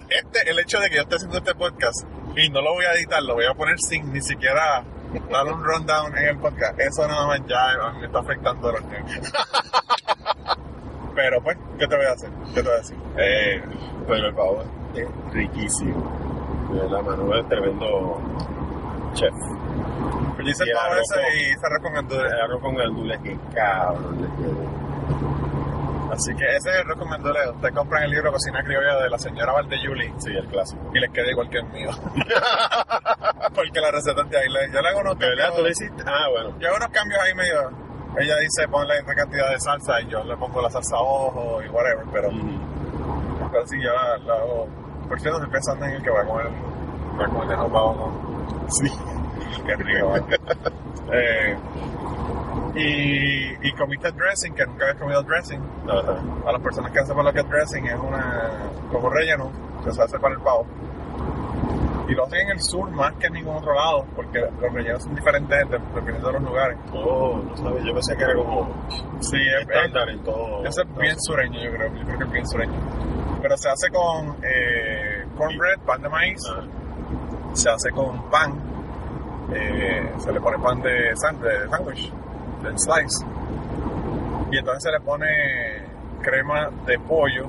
[0.08, 2.92] Este, el hecho de que yo esté haciendo este podcast y no lo voy a
[2.94, 4.82] editar, lo voy a poner sin ni siquiera
[5.30, 8.84] dar un rundown en el podcast, eso nada más ya mí me está afectando los
[8.84, 9.32] nervios.
[11.14, 12.30] Pero pues, ¿qué te voy a hacer?
[12.54, 12.96] ¿Qué te voy a decir?
[13.16, 13.62] Eh,
[14.08, 14.64] Pero el pavo
[14.94, 16.68] es riquísimo.
[16.72, 18.20] De verdad, Manolo es tremendo
[19.12, 19.32] chef.
[20.38, 22.20] yo hice Y el el arroz ese y se recomendó.
[22.20, 24.83] El arroz con gandules, que cabrón le quedó.
[26.14, 27.30] Así que ese es el recomendó.
[27.30, 30.90] Ustedes compran el libro Cocina Criolla de la señora Valdeyuli Sí, el clásico.
[30.94, 31.90] y les queda igual que el mío.
[33.54, 34.46] Porque la receta de ahí.
[34.72, 36.02] Yo le hago unos ¿De verdad tú le hiciste?
[36.06, 36.58] Ah, bueno.
[36.58, 37.70] Yo hago unos cambios ahí medio.
[38.18, 41.60] Ella dice ponle esta cantidad de salsa y yo le pongo la salsa a ojo
[41.62, 43.50] y whatever, pero, Mm.
[43.50, 44.68] pero sí, yo la, la hago.
[45.08, 46.46] Por cierto, estoy pensando en el que voy a comer.
[47.16, 48.70] Voy a comer de pavo con.
[48.70, 48.90] Sí,
[49.66, 50.14] qué rico.
[51.12, 51.56] eh,
[52.74, 55.60] y, y comiste dressing, que nunca había comido dressing.
[55.88, 56.20] Ajá.
[56.48, 58.50] A las personas que hacen lo que es dressing es una.
[58.90, 59.50] como relleno
[59.84, 60.66] que se hace para el pavo.
[62.06, 65.02] Y lo hacen en el sur más que en ningún otro lado, porque los rellenos
[65.02, 66.76] son diferentes de- dependiendo de los lugares.
[66.92, 68.68] Oh, no sabes, yo pensé que era como
[69.20, 70.64] Sí, es, es, estándar en todo.
[70.66, 71.94] Ese es bien sureño, yo creo.
[71.94, 72.72] Yo creo que es bien sureño.
[73.40, 76.42] Pero se hace con eh, cornbread, pan de maíz.
[76.50, 76.62] Ah,
[77.54, 78.52] Se hace con pan.
[79.54, 82.12] eh, se le pone pan de sándwich,
[82.76, 83.24] slice.
[84.50, 85.26] Y entonces se le pone
[86.22, 87.46] crema de pollo,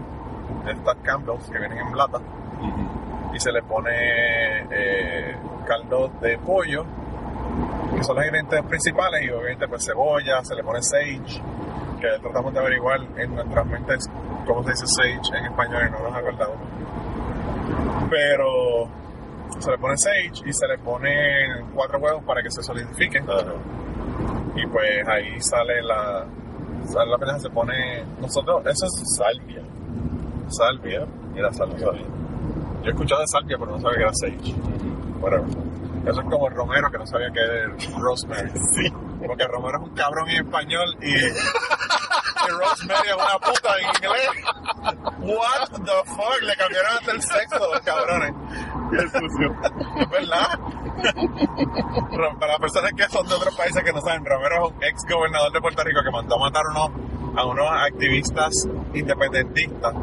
[0.65, 2.19] de estas Campbell's que vienen en lata.
[3.33, 3.91] Y se le pone
[4.71, 6.85] eh, caldo de pollo,
[7.95, 9.23] que son los ingredientes principales.
[9.23, 11.41] Y obviamente pues cebolla, se le pone sage,
[11.99, 14.09] que tratamos de averiguar en nuestras mentes
[14.45, 16.57] cómo se dice sage en español y no nos acordamos.
[18.09, 18.89] Pero
[19.59, 23.25] se le pone sage y se le ponen cuatro huevos para que se solidifiquen.
[24.55, 26.25] Y pues ahí sale la.
[26.85, 28.03] Sale la pendeja, se pone.
[28.21, 29.61] Nosotros, eso es Salvia.
[30.49, 31.05] salvia.
[31.33, 31.79] Mira, salvia.
[31.79, 31.91] Yo
[32.85, 34.55] he escuchado de salvia, pero no sabía que era sage.
[35.19, 35.45] Whatever.
[36.05, 38.51] Eso es como el romero, que no sabía que era rosemary.
[38.75, 38.87] Sí.
[39.25, 41.13] Porque romero es un cabrón en español y.
[42.47, 44.29] y rosemary es una puta en inglés.
[45.19, 46.41] What the fuck?
[46.41, 48.33] Le cambiaron hasta el sexo los cabrones.
[48.91, 49.55] Qué sucio.
[49.99, 50.59] Es verdad.
[52.39, 55.03] Para las personas que son de otros países que no saben, Romero es un ex
[55.09, 56.89] gobernador de Puerto Rico que mandó a matar unos,
[57.37, 59.93] a unos activistas independentistas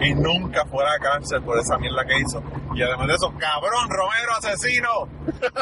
[0.00, 2.42] y nunca fue a cárcel por esa mierda que hizo.
[2.74, 5.08] Y además de eso, cabrón, Romero, asesino.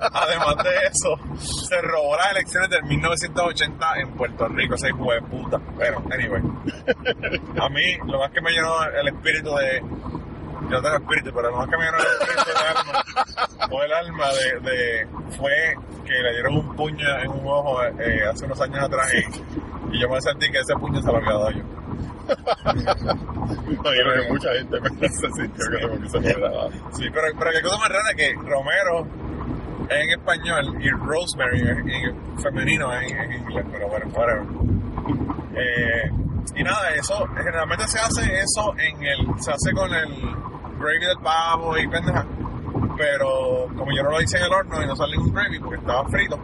[0.00, 5.22] además de eso, se robó las elecciones del 1980 en Puerto Rico, ese hijo de
[5.22, 5.60] puta.
[5.78, 6.42] Pero, anyway.
[7.60, 9.82] A mí, lo más que me llenó el espíritu de.
[10.70, 13.04] Yo tengo espíritu, pero lo más que me llenó el espíritu de alma,
[13.70, 15.74] o el alma de, de- fue
[16.06, 20.00] que le dieron un puño en un ojo eh, hace unos años atrás y, y
[20.00, 21.62] yo me sentí que ese puño se lo había dado yo.
[23.66, 26.32] Imagino que mucha gente se sintió que como que se me.
[26.92, 29.06] Sí, pero, pero qué cosa más rara que Romero
[29.88, 34.46] en español y Rosemary en, en femenino en, en inglés, pero bueno, whatever.
[35.54, 36.10] Eh,
[36.56, 40.08] y nada, eso, generalmente se hace eso en el, se hace con el
[40.78, 42.26] gravy del pavo y pendeja.
[42.96, 45.76] Pero como yo no lo hice en el horno y no sale ningún gravy porque
[45.76, 46.38] estaba frito,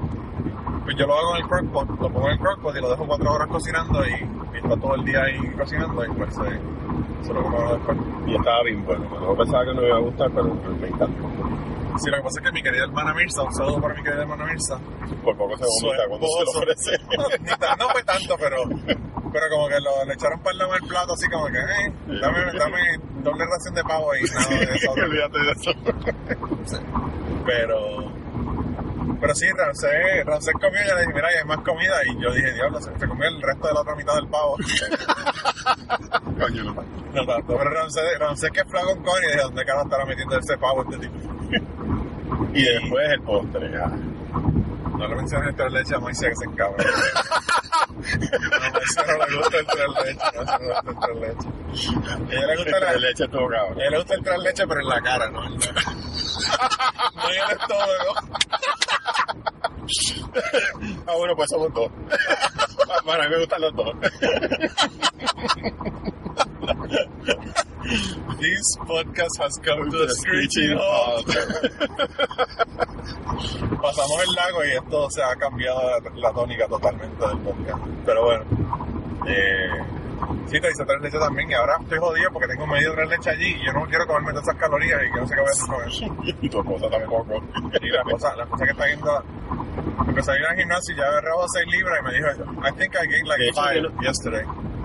[0.89, 3.07] pues yo lo hago en el crockpot, lo pongo en el crockpot y lo dejo
[3.07, 4.13] cuatro horas cocinando y,
[4.55, 7.99] y está todo el día ahí cocinando y pues se, se lo como después.
[8.27, 9.05] Y estaba bien bueno.
[9.21, 11.29] No pensaba que no me iba a gustar, pero me encantó.
[11.99, 14.23] Sí, lo que pasa es que mi querida hermana Mirza, un saludo para mi querida
[14.23, 14.79] hermana Mirza,
[15.23, 16.91] Por poco se vomita cuando se lo ofrece.
[17.79, 18.57] No fue tanto, pero,
[19.31, 22.81] pero como que lo, le echaron para el plato así como que, eh, dame, dame
[23.23, 24.91] doble ración de pavo y nada de eso.
[24.97, 25.71] Olvídate de eso.
[27.45, 28.18] Pero,
[29.21, 31.95] Pero sí, Ramsés, Ramsés comió y yo le dije, mira, hay más comida.
[32.07, 34.57] Y yo dije, diablo, se, comió el resto de la otra mitad del pavo.
[36.39, 36.75] Coño, no.
[37.15, 37.57] no tanto.
[37.59, 40.83] Pero Ramsés, Ramsés que es flaco con y dije, ¿dónde carajo estará metiendo ese pavo
[40.85, 41.19] este tipo?
[42.55, 43.77] Y después el postre.
[43.83, 43.91] ah.
[44.99, 46.85] No le menciones el tres leche a Moisés que se encabra.
[47.99, 51.49] No, Moisés no le gusta el tres leche, no, le gusta el tres leche.
[52.09, 53.53] A ella le gusta la, El leche cabrón.
[53.53, 55.41] a ella le gusta el tres leche, pero en la cara, ¿no?
[57.15, 58.15] No en el estómago.
[61.07, 61.91] Ah, bueno, pues somos dos.
[63.05, 63.95] Bueno, a mí me gustan los dos.
[68.39, 71.27] This podcast has come to a screeching halt.
[73.81, 77.81] Pasamos el lago y esto se ha cambiado la, la tónica totalmente del podcast.
[78.05, 78.45] Pero bueno,
[79.27, 79.71] eh,
[80.47, 83.27] sí te hice tres leches también y ahora estoy jodido porque tengo medio tres leches
[83.29, 85.49] allí y yo no quiero comerme todas esas calorías y que no sé qué voy
[85.49, 86.35] a hacer con eso.
[86.43, 87.43] Y tu esposa tampoco.
[87.81, 89.23] Y la cosa, la cosa que está yendo,
[90.07, 92.29] empecé a ir al gimnasio y ya rebajado 6 libras y me dijo,
[92.67, 94.45] I think I gained like hecho, 5 yo no- yesterday.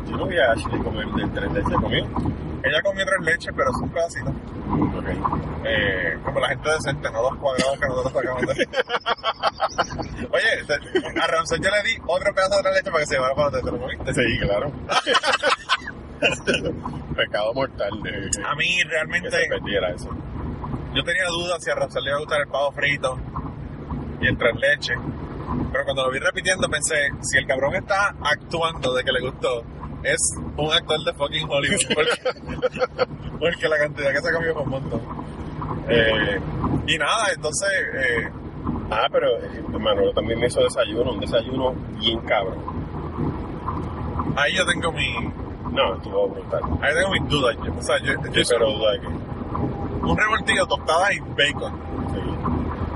[0.10, 2.08] Yo no vi a Ashley comer de tres leches conmigo.
[2.64, 4.34] Ella comió tres leches, pero son pedacitos.
[4.34, 5.06] Ok.
[5.66, 8.54] Eh, como la gente decente, no los cuadrados que nosotros sacamos de...
[10.32, 10.66] Oye,
[11.22, 13.50] a Ramsey yo le di otro pedazo de la leche para que se llevara para
[13.50, 14.14] donde te lo comiste.
[14.14, 14.72] Sí, claro.
[17.16, 19.28] Pecado mortal de A mí que se realmente,
[19.96, 20.10] eso.
[20.94, 23.20] yo tenía dudas si a Ramsey le iba a gustar el pavo frito
[24.22, 24.98] y el tres leches.
[25.72, 29.64] Pero cuando lo vi repitiendo pensé, si el cabrón está actuando de que le gustó,
[30.04, 30.20] es
[30.58, 31.82] un actor de fucking Hollywood.
[31.96, 32.88] Porque,
[33.40, 35.02] porque la cantidad que se comió fue un montón.
[35.90, 36.40] Eh,
[36.88, 37.70] y nada, entonces...
[37.94, 38.30] Eh,
[38.90, 42.60] Ah, pero eh, Manolo también me hizo desayuno, un desayuno bien cabrón.
[44.38, 45.14] ahí yo tengo mi...
[45.72, 46.62] No, estuvo brutal.
[46.82, 47.58] Ahí tengo mis dudas.
[47.66, 49.08] Yo, o sea, yo, yo Sí, pero duda de que.
[49.08, 51.74] un revoltillo, tostada y bacon.
[52.14, 52.20] Sí.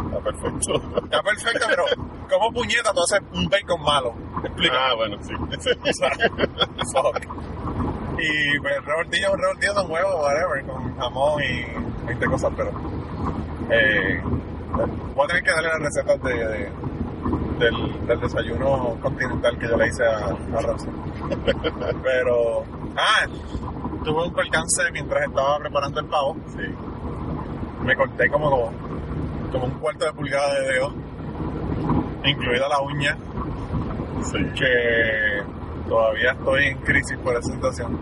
[0.05, 0.99] Está perfecto.
[1.03, 1.85] Está perfecto, pero
[2.27, 4.13] como puñeta tú haces un bacon malo?
[4.43, 4.75] Explica.
[4.77, 5.33] Ah, bueno, sí.
[5.39, 6.11] O sea.
[8.19, 12.71] Y pues revoltillo, un revoltillo de huevo, whatever, con jamón y 20 cosas, pero
[13.69, 14.21] eh,
[15.15, 16.71] voy a tener que darle las recetas de, de-
[17.59, 20.87] del, del desayuno continental que yo le hice a, a Rosa.
[22.03, 22.63] Pero,
[22.95, 23.25] ah,
[24.03, 26.37] tuve un percance mientras estaba preparando el pavo.
[26.55, 26.63] Sí.
[27.83, 28.71] me corté como, como,
[29.51, 30.93] como un cuarto de pulgada de dedo,
[32.29, 33.17] incluida la uña,
[34.23, 34.37] Sí.
[34.55, 35.41] que
[35.87, 37.99] todavía estoy en crisis por esa situación.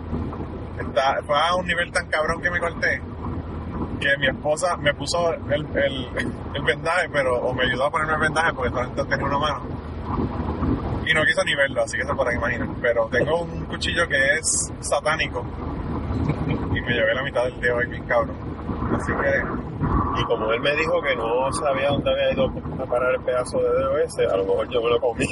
[0.80, 3.02] Está, fue a un nivel tan cabrón que me corté
[4.00, 6.08] que mi esposa me puso el, el,
[6.54, 9.62] el vendaje, pero, o me ayudó a ponerme el vendaje porque solamente tenía una mano.
[11.08, 12.68] Y no quiso ni verlo, así que se podrán imaginar.
[12.82, 15.46] Pero tengo un cuchillo que es satánico
[16.74, 18.36] y me llevé la mitad del dedo ahí bien cabrón.
[18.96, 19.44] Así que
[20.18, 22.46] Y como él me dijo que no sabía dónde había ido
[22.82, 25.26] a parar el pedazo de ese, a lo mejor yo me lo comí.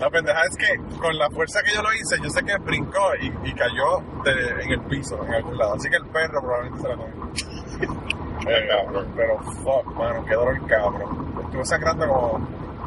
[0.00, 3.14] La pendeja es que con la fuerza que yo lo hice, yo sé que brincó
[3.20, 5.74] y, cayó en el piso, en algún lado.
[5.74, 8.06] Así que el perro probablemente se la comió.
[8.46, 11.42] Eh, cabrón, pero fuck, mano, qué dolor cabrón.
[11.42, 12.38] Estuve sangrando como.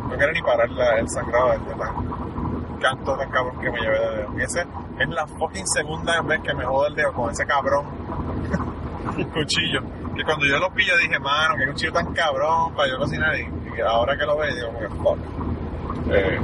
[0.03, 4.17] No quería ni parar el sangrado de tan canto tan cabrón que me llevé de
[4.17, 4.39] dedo.
[4.39, 4.61] Y ese
[4.99, 7.85] es la fucking segunda vez que me jodo el dedo con ese cabrón
[9.27, 9.81] cuchillo.
[10.15, 13.37] Que cuando yo lo pillo dije, mano, qué cuchillo tan cabrón para yo cocinar.
[13.37, 14.71] Y, y ahora que lo veo, digo,
[15.03, 15.19] fuck.
[16.11, 16.39] Eh,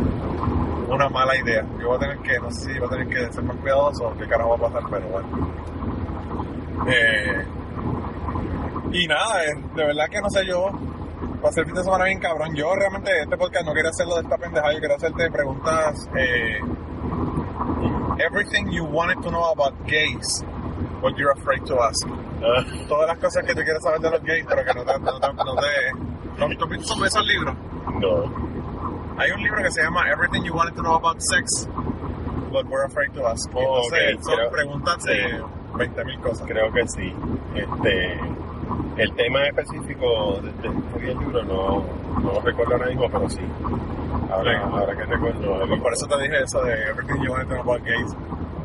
[0.88, 1.66] una mala idea.
[1.80, 4.14] Yo voy a tener que, no sé si voy a tener que ser más cuidadoso
[4.18, 5.28] qué carajo va a pasar, pero bueno.
[6.88, 7.46] Eh,
[8.92, 10.70] y nada, eh, de verdad que no sé yo.
[11.42, 12.56] Pasé el fin de semana bien cabrón.
[12.56, 16.10] Yo realmente este podcast no quería hacerlo de esta pendejada, yo quería hacerte preguntas.
[16.18, 16.60] Eh,
[18.20, 20.44] everything you wanted to know about gays,
[21.02, 22.08] but you're afraid to ask.
[22.88, 25.00] Todas las cosas que tú quieres saber de los gays, pero que no te.
[25.00, 25.68] No te, no te
[26.38, 27.56] ¿no- ¿Tú has visto esos- libros?
[28.00, 28.56] no.
[29.18, 31.70] Hay un libro que se llama Everything You Wanted to Know About Sex,
[32.52, 33.50] but We're Afraid to Ask.
[33.54, 35.36] Oh, Entonces, ok, son creo- preguntas de sí.
[35.74, 36.48] 20.000 cosas.
[36.48, 37.14] Creo que sí.
[37.56, 38.20] Este,
[38.98, 41.86] el tema específico de, de este libro no,
[42.22, 43.40] no lo recuerdo ahora mismo, pero sí.
[44.30, 44.70] Ahora, Sí.
[44.74, 45.66] ahora que recuerdo.
[45.68, 48.14] Pues por eso te dije eso de Everything You Wanted to Know About Gays.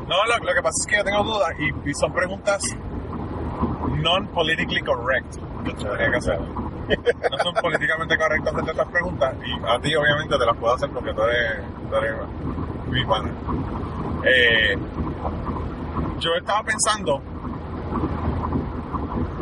[0.07, 2.61] No, lo, lo que pasa es que yo tengo dudas y, y son preguntas
[4.01, 6.19] non-politically correct tendría que.
[7.29, 10.89] No son políticamente correctas hacerte estas preguntas y a ti obviamente te las puedo hacer
[10.89, 12.15] porque tú eres, tú eres
[12.89, 13.31] mi pana.
[14.25, 14.77] Eh,
[16.19, 17.21] yo estaba pensando,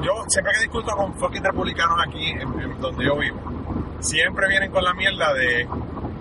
[0.02, 3.38] yo siempre que discuto con fucking republicanos aquí en, en donde yo vivo,
[4.00, 5.68] siempre vienen con la mierda de,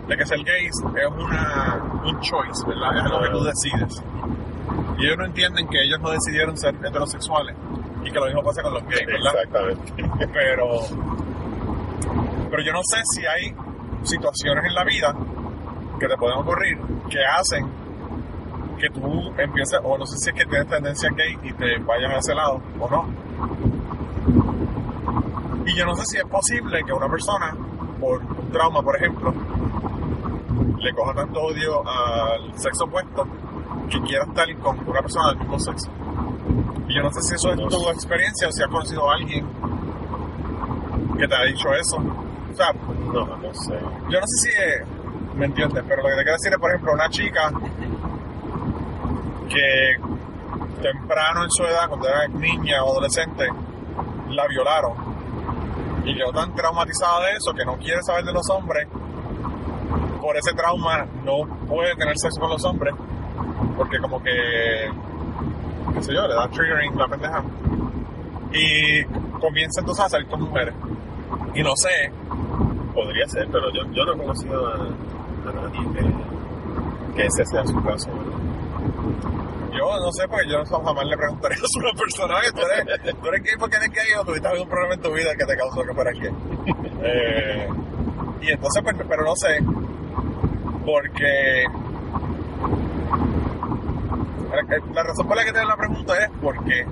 [0.09, 3.05] de que ser gay es una, un choice, ¿verdad?
[3.05, 4.03] Es lo que tú decides.
[4.99, 7.55] Y ellos no entienden que ellos no decidieron ser heterosexuales
[8.09, 9.34] y que lo mismo pasa con los gays, ¿verdad?
[9.34, 9.92] Exactamente.
[10.32, 10.80] Pero
[12.50, 13.54] Pero yo no sé si hay
[14.02, 15.14] situaciones en la vida
[16.00, 16.78] que te pueden ocurrir
[17.11, 17.66] que hacen
[18.78, 22.12] que tú empieces, o no sé si es que tienes tendencia gay y te vayas
[22.12, 23.09] a ese lado o no.
[25.66, 27.54] Y yo no sé si es posible que una persona,
[28.00, 29.34] por un trauma, por ejemplo,
[30.78, 33.26] le coja tanto odio al sexo opuesto
[33.90, 35.90] que quiera estar con una persona del mismo sexo.
[36.89, 39.47] Y yo no sé si eso es tu experiencia o si has conocido a alguien
[41.18, 41.97] que te ha dicho eso.
[41.97, 42.72] O sea,
[43.12, 43.74] No, no sé.
[44.09, 44.84] yo no sé si eh,
[45.36, 47.53] me entiendes, pero lo que te quiero decir es, por ejemplo, una chica
[49.49, 49.97] que
[50.82, 53.47] temprano en su edad, cuando era niña o adolescente,
[54.30, 54.93] la violaron
[56.05, 58.86] y quedó tan traumatizada de eso que no quiere saber de los hombres.
[60.20, 62.95] Por ese trauma no puede tener sexo con los hombres
[63.76, 64.91] porque como que,
[65.95, 67.45] qué sé yo, le da triggering la pendeja.
[68.53, 69.05] Y
[69.41, 70.74] comienza entonces a salir con mujeres.
[71.55, 72.11] Y no sé,
[72.99, 77.64] Podría ser, pero yo, yo no he conocido a, a nadie que, que ese sea
[77.64, 78.11] su caso.
[79.70, 83.43] Yo no sé, porque yo jamás le preguntaría a una persona tú eres, tú eres
[83.45, 85.95] gay porque eres gay o tuviste algún problema en tu vida que te causó que
[85.95, 86.32] fueras gay.
[87.01, 87.68] Eh,
[88.41, 89.59] y entonces, pues, pero no sé,
[90.84, 91.64] porque
[94.94, 96.86] la- razón por la que te la pregunta es porque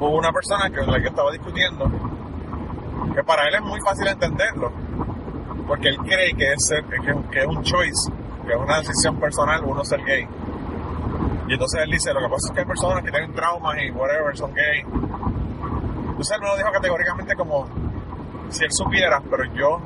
[0.00, 1.90] hubo una persona con la que estaba discutiendo
[3.14, 4.70] que para él es muy fácil entenderlo,
[5.66, 8.12] porque él cree que es, ser- que es un choice,
[8.46, 10.26] que es una decisión personal uno ser gay.
[11.48, 13.90] Y entonces él dice, lo que pasa es que hay personas que tienen traumas y
[13.90, 14.80] whatever, son gay.
[16.10, 17.66] Entonces él me lo dijo categóricamente como
[18.50, 19.78] si él supiera, pero yo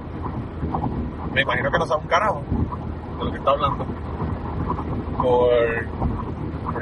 [1.32, 2.42] me imagino que no sabe un carajo
[3.18, 3.86] de lo que está hablando.
[5.22, 5.50] Por,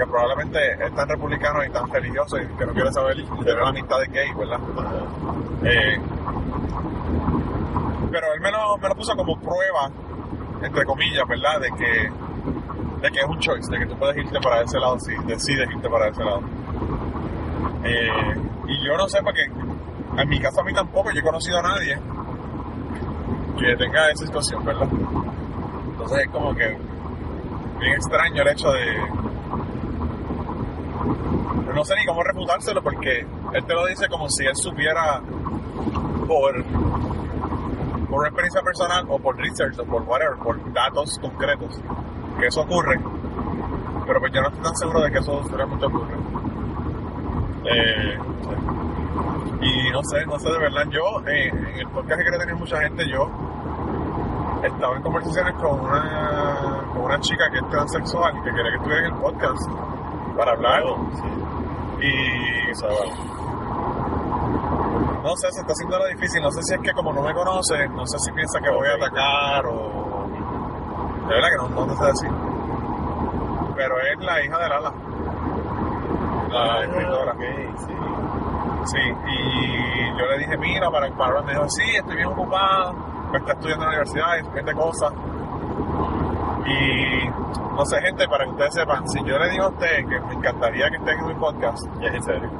[0.00, 3.68] porque probablemente es tan republicano y tan religioso y que no quiere saber tener la
[3.68, 4.60] amistad de gay, ¿verdad?
[5.62, 6.00] Eh,
[8.10, 9.90] pero él me lo, me lo puso como prueba,
[10.62, 11.60] entre comillas, ¿verdad?
[11.60, 12.10] De que
[13.02, 15.70] de que es un choice, de que tú puedes irte para ese lado si decides
[15.70, 16.42] irte para ese lado.
[17.84, 18.34] Eh,
[18.68, 21.62] y yo no sé, porque en mi caso a mí tampoco, yo he conocido a
[21.62, 21.98] nadie
[23.58, 24.88] que tenga esa situación, ¿verdad?
[25.90, 26.76] Entonces es como que
[27.80, 29.29] bien extraño el hecho de...
[31.74, 35.20] No sé ni cómo refutárselo porque él te lo dice como si él supiera
[36.26, 36.64] por,
[38.08, 41.80] por experiencia personal o por research o por whatever, por datos concretos
[42.38, 42.98] que eso ocurre,
[44.06, 46.14] pero pues yo no estoy tan seguro de que eso realmente ocurre.
[47.64, 48.18] Eh,
[49.60, 52.56] y no sé, no sé de verdad, yo eh, en el podcast que quería tener
[52.56, 53.30] mucha gente, yo
[54.64, 59.06] estaba en conversaciones con una, con una chica que es transexual que quería que estuviera
[59.06, 59.68] en el podcast
[60.40, 60.82] para hablar
[61.12, 62.06] Sí.
[62.06, 63.12] y O sea, bueno,
[65.22, 67.34] no sé, se está haciendo lo difícil, no sé si es que como no me
[67.34, 70.26] conoce, no sé si piensa que voy a atacar o...
[71.28, 72.30] De verdad que no, no te sé decir.
[73.76, 74.92] Pero es la hija de Lala.
[76.48, 77.32] La escritora.
[77.32, 77.42] Ah, ok,
[77.86, 77.94] sí.
[78.86, 82.94] Sí, y yo le dije, mira, para, para hablar, me dijo, sí, estoy bien ocupado,
[83.30, 85.12] me está estudiando en la universidad y gente cosas.
[86.70, 87.28] Y
[87.76, 90.34] no sé, gente, para que ustedes sepan, si yo le digo a usted que me
[90.34, 92.50] encantaría que estén en mi podcast, es en serio.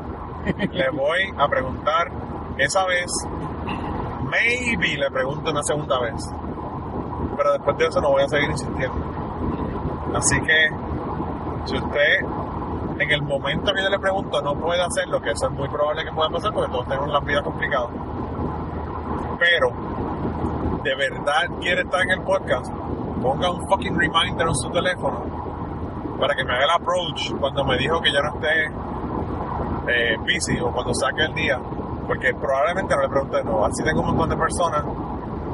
[0.73, 2.11] le voy a preguntar
[2.59, 3.11] esa vez,
[4.25, 6.23] maybe le pregunto una segunda vez,
[7.37, 8.97] pero después de eso no voy a seguir insistiendo.
[10.15, 10.71] Así que,
[11.67, 12.21] si usted
[12.99, 16.05] en el momento que yo le pregunto no puede hacerlo, que eso es muy probable
[16.05, 17.91] que pueda pasar porque todos tenemos las vidas complicadas,
[19.39, 19.73] pero
[20.83, 22.71] de verdad quiere estar en el podcast,
[23.21, 25.25] ponga un fucking reminder en su teléfono
[26.19, 28.67] para que me haga el approach cuando me dijo que ya no esté
[29.89, 31.59] eh, busy o cuando saque el día,
[32.07, 33.65] porque probablemente no le pregunte de nuevo.
[33.65, 34.85] Así tengo un montón de personas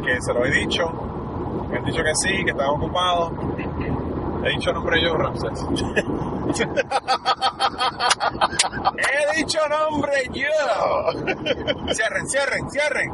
[0.04, 0.90] que se lo he dicho,
[1.70, 3.32] me han dicho que sí, que están ocupados.
[4.44, 5.64] He dicho nombre yo, Ramses.
[8.98, 10.48] He dicho nombre yo.
[11.92, 13.12] Cierren, cierren, cierren.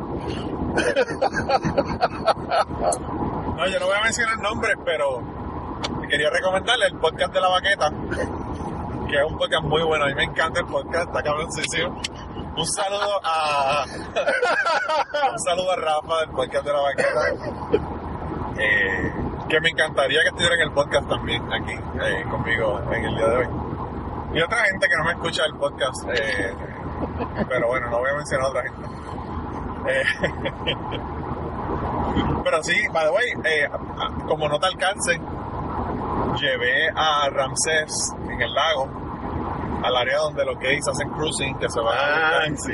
[3.56, 5.22] No, yo no voy a mencionar nombres, pero
[6.08, 7.90] quería recomendarle el podcast de la baqueta,
[9.08, 10.04] que es un podcast muy bueno.
[10.04, 12.00] A mí me encanta el podcast, está cabroncísimo.
[12.56, 13.84] Un saludo a.
[15.32, 17.28] un saludo a Rafa del podcast de la baqueta.
[18.58, 19.12] eh,
[19.48, 23.26] que me encantaría que estuviera en el podcast también aquí eh, conmigo en el día
[23.26, 23.48] de hoy.
[24.34, 26.54] Y otra gente que no me escucha el podcast, eh,
[27.48, 28.88] pero bueno, no voy a mencionar a otra gente.
[32.44, 35.18] Pero sí, by the way, eh, a- como nota alcance,
[36.40, 38.88] llevé a Ramsés en el lago
[39.84, 42.00] al área donde los gays hacen cruising, que se van a
[42.38, 42.72] Ah, sí.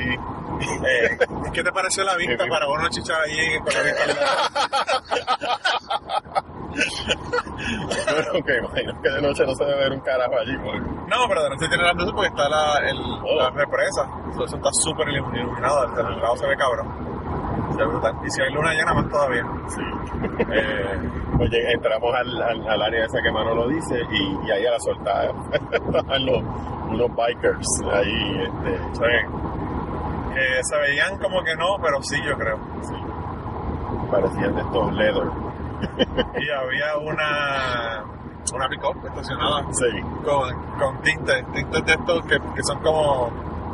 [0.59, 1.17] Eh,
[1.53, 4.15] ¿Qué te pareció la vista para uno chichar allí con la vista al?
[8.13, 10.55] Bueno, que imagino que de noche no se debe ver un carajo allí.
[10.63, 13.35] porque- No, pero de noche tiene las luces porque está la, el, Oh.
[13.37, 14.07] la represa.
[14.31, 16.87] Eso está súper ilum- iluminado, el lado se ve cabrón.
[17.75, 18.13] Brutal.
[18.25, 19.45] Y si hay luna llena, más todavía.
[19.67, 19.81] Sí.
[20.51, 24.65] Eh, Oye, entramos al, al, al área esa que Mano lo dice y, y ahí
[24.65, 25.31] a la soltada
[25.71, 26.43] estaban los,
[26.89, 28.41] unos bikers ahí.
[28.43, 30.33] Este, sí.
[30.33, 32.57] Que se veían como que no, pero sí, yo creo.
[32.81, 32.93] sí.
[34.11, 35.27] Parecían de estos leather.
[36.39, 38.03] Y había una,
[38.53, 40.01] una pick-up estacionada Sí.
[40.25, 43.29] con, con tintes, tintes de estos que, que son como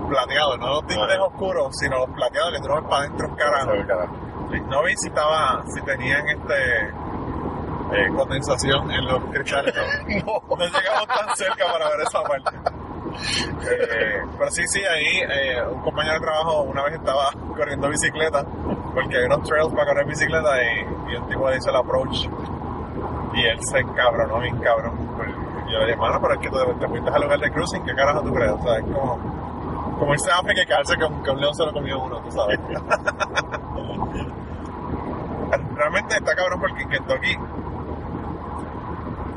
[0.08, 3.72] plateados, no los tintes oscuros, sino los plateados que tú no ves para adentro, carajo.
[3.88, 4.16] Carajo.
[4.70, 6.88] No vi si estaba, si tenían este
[7.94, 9.76] eh, condensación en los cristales.
[10.26, 12.58] No, no llegamos tan cerca para ver esa parte.
[13.62, 18.46] Eh, pero sí, sí, ahí eh, un compañero de trabajo una vez estaba corriendo bicicleta,
[18.94, 22.28] porque hay unos trails para correr bicicleta y, y un tipo le hizo el approach
[23.36, 24.94] y él se encabronó, bien cabrón.
[25.70, 27.96] Yo le dije, mano, pero es que te, te fuiste al lugar de cruising, ¿qué
[27.96, 28.52] carajo tú crees?
[28.52, 29.20] O sea, es como,
[30.00, 32.60] a África y quedarse que un, que un león se lo comió uno, tú sabes.
[35.76, 37.34] Realmente está cabrón porque en Kentucky,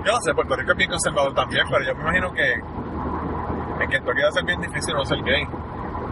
[0.04, 3.90] yo no sé, Puerto Rico es bien conservador también, pero yo me imagino que en
[3.90, 5.46] Kentucky va a ser bien difícil no ser gay,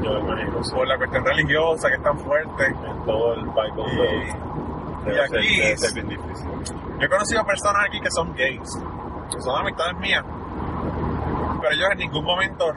[0.02, 0.62] Yo me imagino.
[0.64, 0.74] sí.
[0.74, 2.66] por la cuestión religiosa que es tan fuerte.
[2.66, 6.48] En todo el Bible Y- y ser- aquí ser bien difícil.
[6.98, 8.82] Yo he conocido personas aquí que son gays,
[9.32, 10.24] que son amistades mías,
[11.60, 12.72] pero ellos en ningún momento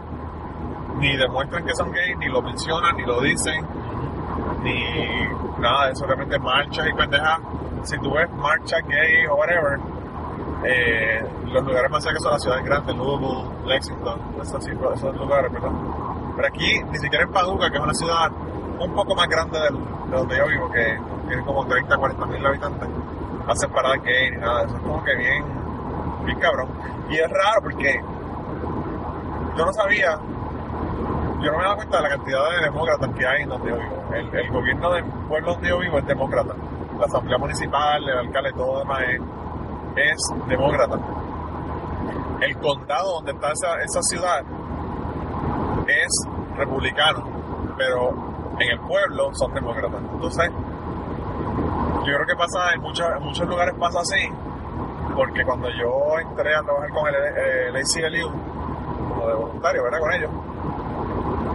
[0.99, 3.65] ni demuestran que son gays, ni lo mencionan, ni lo dicen,
[4.63, 4.83] ni
[5.59, 7.39] nada de eso, realmente marchas y pendejas.
[7.83, 9.79] Si tú ves marchas gay o whatever,
[10.65, 15.71] eh, los lugares más cerca son las ciudades grandes, Louisville, Lexington, esos, esos lugares, ¿verdad?
[16.35, 18.29] Pero aquí, ni siquiera en Paducah, que es una ciudad
[18.79, 19.77] un poco más grande del-
[20.09, 20.97] de donde yo vivo, que
[21.27, 22.89] tiene como 30, 40 mil habitantes,
[23.47, 24.75] hacen paradas gay ni nada eso.
[24.75, 25.43] Es como que bien,
[26.25, 26.67] bien cabrón.
[27.09, 28.01] Y es raro porque
[29.57, 30.17] yo no sabía,
[31.41, 33.77] yo no me daba cuenta de la cantidad de demócratas que hay en donde yo
[33.77, 34.03] vivo.
[34.13, 36.53] El, gobierno del pueblo donde yo vivo es demócrata.
[36.99, 38.99] La asamblea municipal, el alcalde, todo demás
[39.95, 40.99] es, demócrata.
[42.41, 44.41] El condado donde está esa, ciudad
[45.87, 46.27] es
[46.57, 47.23] republicano,
[47.77, 48.09] pero
[48.59, 50.01] en el pueblo son demócratas.
[50.11, 50.51] Entonces,
[52.05, 54.29] yo creo que pasa en muchos, en muchos lugares pasa así,
[55.15, 58.31] porque cuando yo entré a trabajar con el, el ACLU,
[59.09, 59.99] como de voluntario, ¿verdad?
[59.99, 60.31] Con ellos,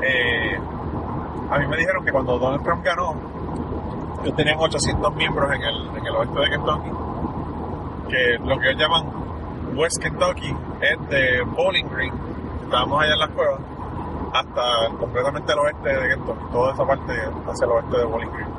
[0.03, 0.59] eh,
[1.51, 3.15] a mí me dijeron que cuando Donald Trump ganó,
[4.23, 6.91] ellos tenían 800 miembros en el, en el oeste de Kentucky,
[8.09, 9.07] que lo que ellos llaman
[9.77, 12.13] West Kentucky es de Bowling Green,
[12.65, 13.61] estábamos allá en las cuevas,
[14.33, 18.55] hasta completamente el oeste de Kentucky, toda esa parte hacia el oeste de Bowling Green,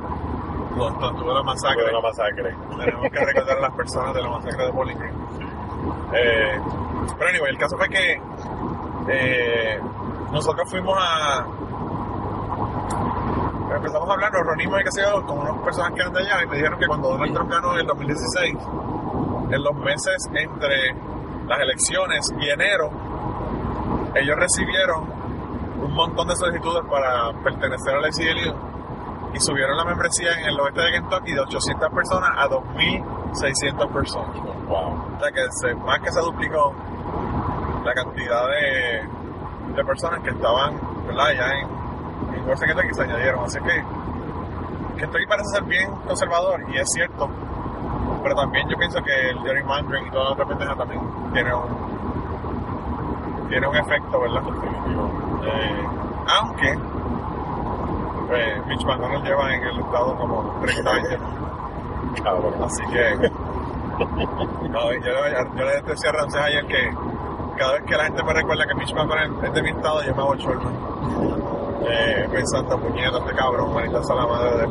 [0.77, 1.83] donde tuvo la masacre.
[1.83, 2.55] Fue una masacre.
[2.77, 5.13] Tenemos que recordar a las personas de la masacre de Bowling Green.
[6.13, 6.59] Eh,
[7.17, 8.21] pero anyway, el caso fue que
[9.09, 9.79] eh,
[10.35, 11.47] nosotros fuimos a...
[13.73, 16.19] Empezamos a hablar, nos reunimos y qué sé yo, con unas personas que eran de
[16.19, 18.55] allá y me dijeron que cuando Donald Trump ganó en el 2016,
[19.51, 20.93] en los meses entre
[21.47, 22.91] las elecciones y enero,
[24.15, 25.09] ellos recibieron
[25.81, 30.81] un montón de solicitudes para pertenecer al ACLU y subieron la membresía en el oeste
[30.81, 34.35] de Kentucky de 800 personas a 2.600 personas.
[34.67, 35.15] Wow.
[35.15, 36.73] O sea que se, más que se duplicó
[37.85, 39.24] la cantidad de,
[39.75, 41.33] de personas que estaban ¿verdad?
[41.35, 43.43] ya en, en West Kentucky se añadieron.
[43.43, 43.83] Así que
[44.97, 47.29] Kentucky parece ser bien conservador y es cierto.
[48.23, 51.01] Pero también yo pienso que el gerrymandering y toda la otra pendeja también
[51.33, 51.95] tiene un
[53.49, 54.41] tiene un efecto, ¿verdad?
[55.43, 55.87] Eh,
[56.27, 56.79] aunque
[58.27, 61.21] pues, Mitch McConnell lleva en el estado como 30 años.
[62.23, 62.53] Cabrón.
[62.63, 63.31] Así que.
[64.69, 64.99] No, yo,
[65.55, 66.91] yo le decía a Ramsés ayer que
[67.55, 70.15] cada vez que la gente me recuerda que Mitch McConnell es de mi estado, yo
[70.15, 70.71] me hago chorro.
[71.87, 74.67] Eh, pensando, puñeta, este cabrón, manita a la madre de.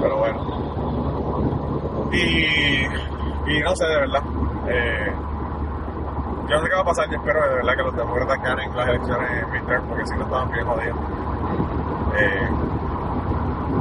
[0.00, 0.40] Pero bueno.
[2.12, 2.86] Y.
[3.46, 4.22] Y no sé, de verdad.
[4.68, 5.12] Eh,
[6.48, 8.76] yo no sé qué va a pasar, yo espero de verdad que los demócratas ganen
[8.76, 10.98] las elecciones midterm, porque si no estaban bien jodidos.
[12.18, 12.48] Eh,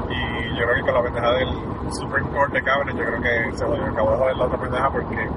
[0.10, 1.50] y yo creo que con la pendeja del
[1.92, 4.90] Supreme Court de Cabinet, yo creo que se jodió, acabó de joder la otra pendeja
[4.90, 5.30] porque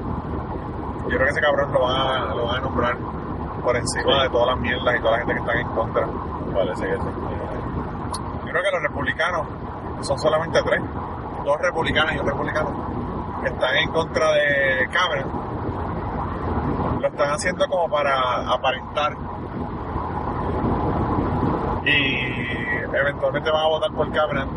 [1.05, 2.97] yo creo que ese cabrón lo van a, lo van a nombrar
[3.63, 4.23] por encima Sí.
[4.23, 6.07] de todas las mierdas y toda la gente que está en contra.
[6.55, 7.09] Parece que sí.
[8.45, 9.47] Yo creo que los republicanos
[10.03, 10.81] son solamente tres,
[11.45, 12.71] dos republicanos y un republicano,
[13.43, 15.31] que están en contra de Cameron.
[17.01, 19.15] Lo están haciendo como para aparentar
[21.85, 22.17] y
[22.97, 24.49] eventualmente van a votar por Cameron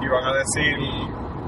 [0.00, 0.76] y van a decir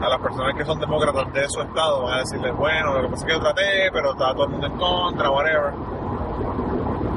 [0.00, 3.08] a las personas que son demócratas de su estado, van a decirles, bueno, lo que
[3.08, 5.72] pasa que yo traté, pero estaba todo el mundo en contra, whatever.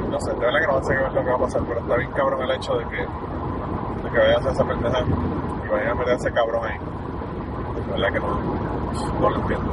[0.10, 1.80] No sé, de verdad que no sé qué es lo que va a pasar, pero
[1.80, 5.92] está bien cabrón el hecho de que, de que vayas a esa pendeja y vayas
[5.92, 6.78] a meter a ese cabrón ahí.
[7.86, 8.40] De verdad que no,
[9.20, 9.72] no lo entiendo.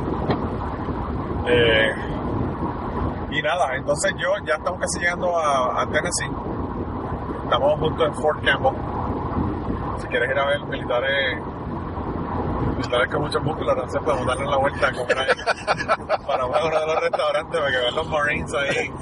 [1.47, 1.95] Eh,
[3.31, 6.31] y nada, entonces yo ya estamos casi llegando a, Tennessee.
[7.45, 8.75] Estamos junto en Fort Campbell.
[9.99, 11.39] Si quieres ir a ver militares,
[12.79, 15.29] militares con mucho músculo, no sé, podemos darle la vuelta a comer ahí.
[16.27, 18.93] para uno de los restaurantes, para que vean los Marines ahí.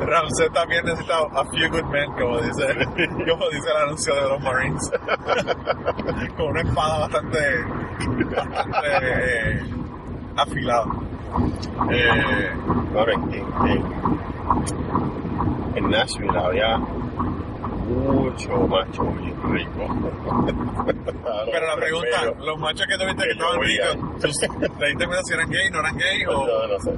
[0.00, 2.66] Ramsey también necesita a few good men, como dice,
[3.28, 4.90] como dice el anuncio de los Marines.
[6.36, 7.64] con una espada bastante,
[8.34, 9.60] bastante eh,
[10.36, 10.86] afilada.
[11.90, 12.52] Eh,
[12.98, 13.84] Ahora, en, en,
[15.76, 16.80] en Nashville había
[17.88, 19.88] mucho macho bien rico.
[21.52, 23.96] pero la pregunta, los machos que tuviste que estaban ricos,
[24.78, 26.24] ¿te diste cuenta si eran gay, no eran gay?
[26.26, 26.90] O, No, no sé.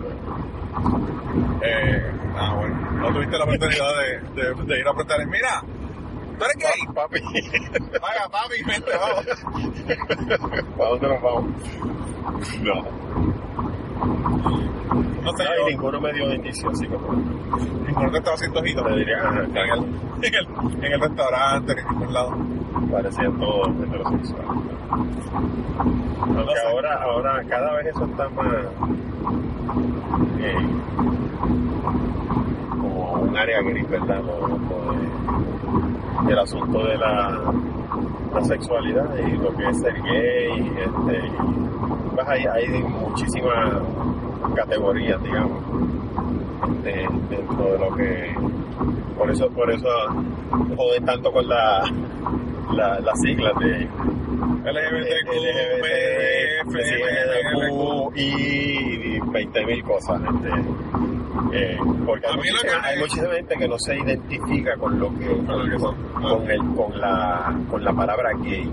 [1.63, 3.91] eh, ah, bueno, no tuviste la oportunidad
[4.35, 5.63] de, de, de ir a preguntarles, mira,
[6.39, 6.95] ¿tú eres gay?
[6.95, 7.21] Papi,
[8.01, 9.27] Vaya, papi, vente, vamos.
[10.77, 11.45] ¿para dónde nos vamos?
[12.63, 13.40] No.
[15.23, 17.13] No sé, yo, ninguno me dio indicio, así como
[17.87, 19.79] ninguno te estaba haciendo ojitos te diría, ajá, en el,
[20.25, 22.33] en, el, en el restaurante, en ningún lado.
[22.91, 24.47] parecían todos heterosexuales.
[26.21, 26.67] Aunque No sé.
[26.73, 28.47] ahora, ahora cada vez eso está más
[30.41, 30.57] eh,
[32.71, 34.23] como un área gris, ¿verdad?
[34.23, 35.90] Lo- lo de-
[36.29, 37.53] el asunto de la,
[38.35, 41.33] la sexualidad y lo que es ser gay, este,
[42.15, 43.71] pues hay, hay muchísimas
[44.55, 45.63] categorías, digamos,
[46.77, 48.35] este, dentro de lo que
[49.17, 49.89] por eso, por eso
[50.77, 51.83] joden tanto con la,
[52.73, 53.87] la, las siglas de
[54.65, 55.31] LGBTQ,
[56.63, 60.21] LGBT, PF, y 20.000 cosas.
[60.23, 60.49] Este,
[61.53, 63.97] eh, porque hay, A mí lo muchísima, que me- hay muchísima gente que no se
[63.97, 68.71] identifica con lo que, Con el, con, la, con la palabra gay.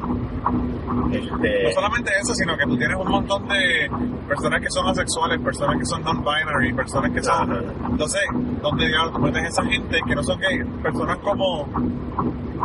[1.11, 3.89] Este, No solamente eso, sino que tú tienes un montón de
[4.27, 7.65] personas que son asexuales, personas que son non-binary, personas que son...
[7.91, 8.21] Entonces,
[8.61, 10.59] ¿dónde tú metes esa gente que no son gay?
[10.83, 11.67] Personas como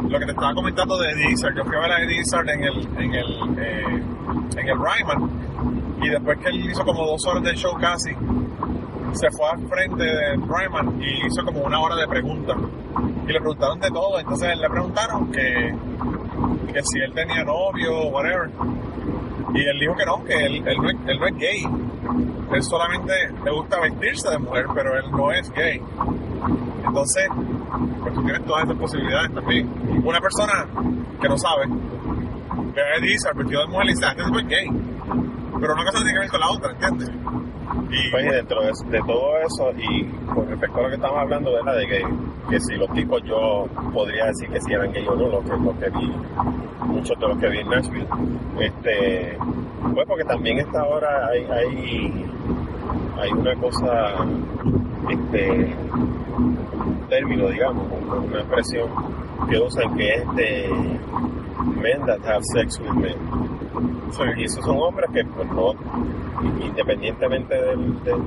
[0.09, 1.55] lo que te estaba comentando de Eddie Izzard.
[1.57, 4.03] Yo fui a ver a Eddie Izzard en el, en el, eh,
[4.57, 5.31] en el Ryman
[6.03, 8.11] y después que él hizo como dos horas de show casi,
[9.13, 12.57] se fue al frente del Ryman y hizo como una hora de preguntas.
[13.27, 15.75] Y le preguntaron de todo, entonces le preguntaron que,
[16.73, 18.51] que si él tenía novio whatever.
[19.55, 21.63] Y él dijo que no, que él, él no, es, él no es gay.
[22.53, 23.13] Él solamente
[23.45, 25.81] le gusta vestirse de mujer, pero él no es gay.
[26.85, 27.29] Entonces,
[28.03, 30.03] pues tú tienes todas esas posibilidades también.
[30.05, 30.67] Una persona
[31.21, 31.67] que no sabe,
[32.75, 34.67] ve a Eddie Izzard vestido de mujer y dice, "Ah, este tipo es gay.
[35.61, 37.09] Pero una cosa tiene que ver con la otra, ¿entiendes?
[37.91, 41.19] Y Pues y dentro de, de todo eso, y con respecto a lo que estamos
[41.19, 41.77] hablando, ¿verdad?
[41.77, 42.03] De que,
[42.51, 45.57] que si los tipos yo podría decir que si eran gay o no, los que,
[45.57, 46.13] los que vi,
[46.87, 48.09] muchos de los que vi en Nashville.
[48.61, 49.39] Este,
[49.95, 52.27] pues porque también esta ahora hay, hay,
[53.21, 54.15] hay una cosa,
[55.11, 55.77] este,
[57.13, 58.89] término, digamos, una, expresión
[59.51, 60.99] que usan que es de
[61.77, 63.17] men that have sex with men.
[64.13, 65.75] sí, Y esos son hombres que, pues no,
[66.65, 68.03] independientemente del.
[68.03, 68.23] del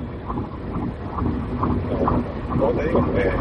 [2.60, 3.00] ¿Cómo te digo?
[3.18, 3.32] Eh,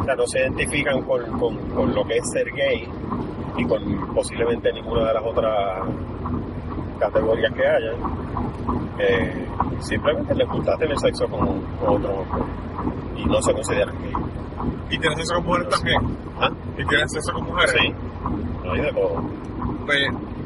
[0.00, 2.86] o sea, no se identifican con, con, con lo que es ser gay
[3.56, 5.88] y con posiblemente ninguna de las otras
[7.00, 7.96] categorías que hayan.
[8.98, 9.46] Eh,
[9.80, 12.44] simplemente les gusta tener sexo con, con otros hombres
[13.16, 14.12] y no se consideran gay.
[14.90, 16.00] y tienes sexo con mujeres también.
[16.40, 16.50] ¿Ah?
[16.78, 17.74] Y tienes sexo con mujeres.
[17.80, 17.94] Sí,
[18.64, 19.22] no hay de todo.
[19.86, 19.98] Pues,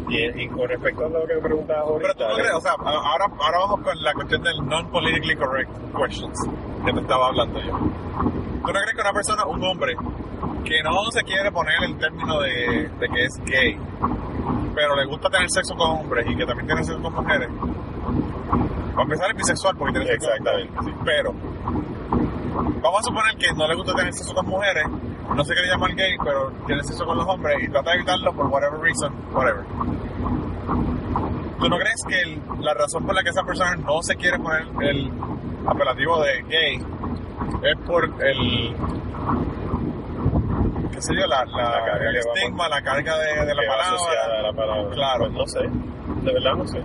[0.09, 2.73] Y, y con respecto a lo que preguntabas ahorita, Pero tú no crees, o sea,
[2.79, 6.39] ahora, ahora vamos con la cuestión del non-politically correct questions
[6.85, 7.73] que te estaba hablando yo.
[7.73, 9.95] ¿Tú no crees que una persona, un hombre,
[10.65, 13.79] que no se quiere poner el término de, de que es gay,
[14.75, 19.01] pero le gusta tener sexo con hombres y que también tiene sexo con mujeres, va
[19.01, 20.93] a empezar es bisexual porque tiene sexo con Exactamente, sí.
[21.05, 21.33] pero
[22.83, 24.85] vamos a suponer que no le gusta tener sexo con mujeres,
[25.35, 28.33] no se quiere llamar gay, pero tiene sexo con los hombres y trata de evitarlo
[28.35, 29.65] por whatever reason, whatever.
[31.59, 34.39] ¿Tú no crees que el- la razón por la que esa persona no se quiere
[34.39, 35.11] poner el
[35.67, 36.77] apelativo de gay
[37.63, 38.77] es por el
[40.95, 43.63] qué sé yo, la, la- La carga el que estigma, la carga de, de la
[43.63, 44.43] que palabra?
[44.43, 44.91] la palabra.
[44.95, 45.19] Claro.
[45.21, 46.81] Pues no sé, de verdad no sé.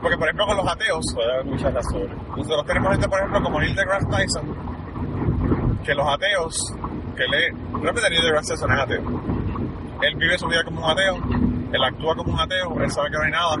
[0.00, 2.10] Porque por ejemplo con los ateos, Puede haber muchas razones.
[2.36, 6.74] Nosotros tenemos gente, por ejemplo, como Neil deGrasse Tyson, que los ateos
[7.08, 7.52] porque él es,
[7.82, 9.02] realmente Neil deGrasse Tyson es ateo.
[10.02, 11.16] Él vive su vida como un ateo,
[11.72, 13.56] él actúa como un ateo, él sabe que no hay nada.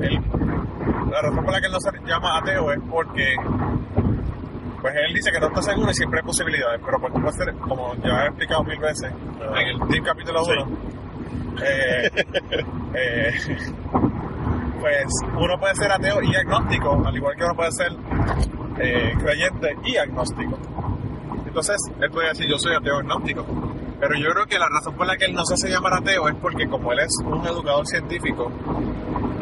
[0.00, 0.22] Él-
[1.10, 3.34] la razón por la que él no se llama ateo es porque
[4.86, 7.60] pues él dice que no está seguro y siempre hay posibilidades, pero pues tú puedes
[7.60, 10.52] como ya he explicado mil veces en el Team capítulo Sí.
[10.52, 10.78] 1,
[11.60, 12.10] eh,
[12.94, 13.32] eh,
[14.80, 15.06] pues
[15.36, 17.92] uno puede ser ateo y agnóstico, al igual que uno puede ser
[18.78, 20.56] eh, creyente y agnóstico.
[21.44, 23.44] Entonces, él puede decir yo soy ateo agnóstico.
[23.98, 26.28] Pero yo creo que la razón por la que él no se hace llamar ateo
[26.28, 28.52] es porque como él es un educador científico,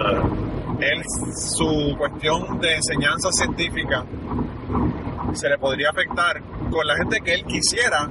[0.00, 0.22] Ah,
[0.80, 1.02] él,
[1.36, 4.04] su cuestión de enseñanza científica
[5.36, 8.08] se le podría afectar con la gente que él quisiera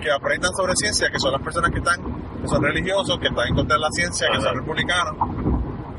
[0.00, 2.00] que aprendan sobre ciencia, que son las personas que están,
[2.42, 4.42] que son religiosos, que están en contra de la ciencia, que Ajá.
[4.48, 5.14] son republicanos.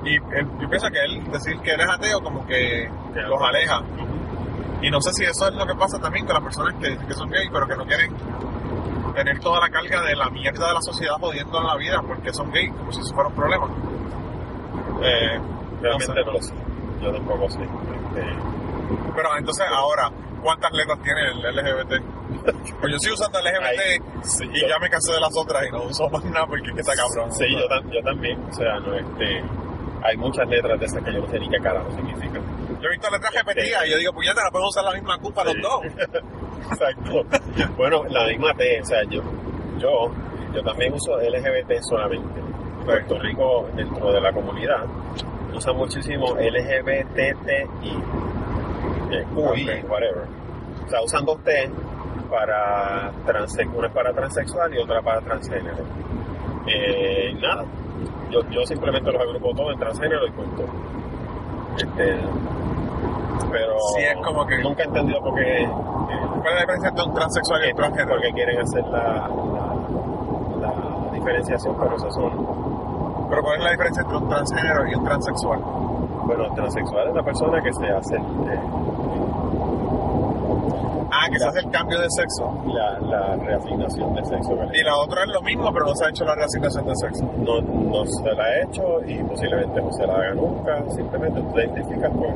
[0.03, 3.41] Y él- yo pienso que él decir que él es ateo como que Que los
[3.41, 3.82] aleja.
[4.82, 7.13] Y no sé si eso es lo que pasa también con las personas que que
[7.13, 8.11] son gay, pero que no quieren
[9.13, 12.34] tener toda la carga de la mierda de la sociedad jodiendo en la vida porque
[12.34, 13.67] son gay, como si eso fuera un problema.
[15.03, 15.39] Eh,
[15.82, 16.25] realmente no sé.
[16.25, 16.53] no lo sé.
[17.01, 17.59] Yo tampoco sé.
[17.63, 18.36] Este,
[19.15, 20.09] Pero entonces ahora,
[20.41, 22.01] ¿cuántas letras tiene el LGBT?
[22.79, 25.63] Pues yo sigo usando el LGBT sí, y yo- ya me cansé de las otras
[25.67, 27.31] y no uso más nada porque es que está cabrón.
[27.33, 28.39] Sí, yo, tam- yo también.
[28.49, 29.43] O sea, no, este,
[30.03, 32.41] hay muchas letras de esas que yo no sé ni qué carajo significan.
[32.81, 34.93] Yo he visto letras repetidas y yo digo, pues ya te la podemos usar la
[34.93, 35.57] misma Q para Sí.
[35.57, 35.81] los dos.
[36.71, 37.25] Exacto.
[37.77, 39.21] bueno, la misma T, o sea, yo,
[39.77, 40.11] yo,
[40.53, 42.39] yo también uso LGBT solamente.
[42.39, 44.83] En Puerto Rico, dentro de la comunidad,
[45.53, 48.03] usa muchísimo LGBTI,
[49.12, 49.89] eh, QI, Ok.
[49.91, 50.24] whatever.
[50.86, 51.70] O sea, usan dos T
[52.30, 55.78] para transe una es para transexual y otra para transgénero.
[56.68, 57.66] Eh, nada,
[58.30, 60.64] yo, yo simplemente los agrupo todos en transgénero y punto.
[61.78, 62.18] Este,
[63.51, 65.70] pero Sí, es como que- nunca he entendido por qué eh,
[66.41, 68.09] ¿Cuál es la diferencia entre un transexual y un transgénero?
[68.16, 69.30] porque quieren hacer la,
[70.62, 70.68] la,
[71.05, 72.32] la diferenciación, pero eso son,
[73.30, 75.59] Pero ¿cuál es la diferencia entre un transgénero y un transexual?
[76.26, 78.59] Bueno, transexual es la persona que se hace eh,
[81.13, 82.49] Ah, que se hace el cambio de sexo.
[82.67, 84.53] la, la reasignación de sexo.
[84.74, 87.30] Y la otra es lo mismo, pero no se ha hecho la reasignación de sexo.
[87.38, 91.51] No, no se la ha hecho y posiblemente no se la haga nunca, simplemente tú
[91.53, 92.34] te identificas con,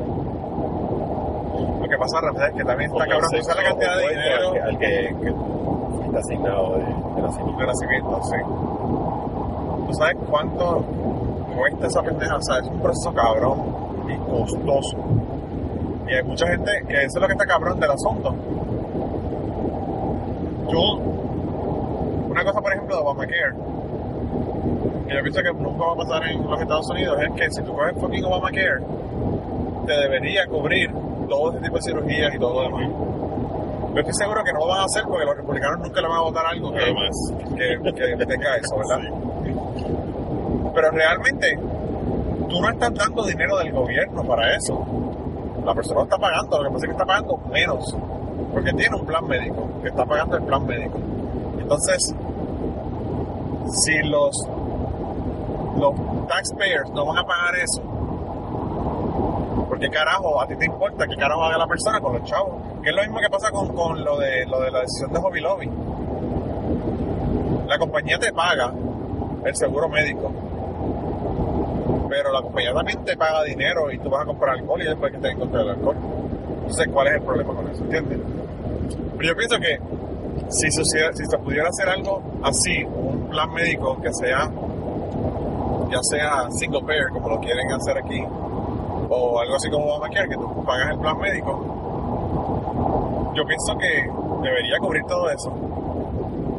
[1.80, 3.30] Lo que pasa, Rafael, es que también está cabrón.
[3.30, 5.28] Sabes la cantidad de dinero al que, al que, que
[6.06, 7.60] está asignado de, de nacimiento.
[7.60, 8.36] de nacimiento, sí.
[9.86, 10.84] ¿Tú sabes cuánto
[11.82, 12.36] esa pendeja?
[12.36, 13.58] O sea, es un proceso cabrón
[14.08, 14.96] y costoso.
[16.08, 18.34] Y hay mucha gente que eso es lo que está cabrón del asunto.
[20.68, 20.94] Yo,
[22.28, 23.54] una cosa, por ejemplo, de Obamacare,
[25.08, 27.62] que yo pienso que nunca va a pasar en los Estados Unidos, es que si
[27.62, 28.80] tú coges fucking Obamacare,
[29.86, 30.92] te debería cubrir
[31.28, 32.90] todo ese tipo de cirugías y todo lo demás.
[33.94, 36.18] Yo estoy seguro que no lo van a hacer porque los republicanos nunca le van
[36.18, 37.16] a votar algo que, Jamás.
[37.56, 39.00] que, que tenga eso, ¿verdad?
[40.76, 41.58] Pero realmente,
[42.50, 44.84] tú no estás dando dinero del gobierno para eso.
[45.64, 47.96] La persona está pagando, lo que pasa es que está pagando menos,
[48.52, 50.98] porque tiene un plan médico, que está pagando el plan médico.
[51.58, 52.14] Entonces,
[53.72, 54.36] si los,
[55.78, 55.94] los
[56.28, 57.80] taxpayers no van a pagar eso,
[59.66, 62.52] porque carajo, a ti te importa qué carajo haga la persona con los chavos.
[62.82, 65.20] Que es lo mismo que pasa con, con lo, de, lo de la decisión de
[65.20, 65.70] Hobby Lobby.
[67.66, 68.74] La compañía te paga
[69.46, 70.32] el seguro médico,
[72.08, 75.12] pero la compañía también te paga dinero y tú vas a comprar alcohol y después
[75.12, 75.96] que te en contra del alcohol.
[76.60, 77.82] Entonces, ¿cuál es el problema con eso?
[77.84, 78.18] ¿Entiendes?
[79.18, 79.78] Pero yo pienso que
[80.50, 84.50] si se, hiciera- si se pudiera hacer algo así, un plan médico que sea,
[85.90, 88.22] ya sea single payer, como lo quieren hacer aquí,
[89.08, 94.08] o algo así como Obamacare, que tú pagas el plan médico, yo pienso que
[94.42, 95.52] debería cubrir todo eso.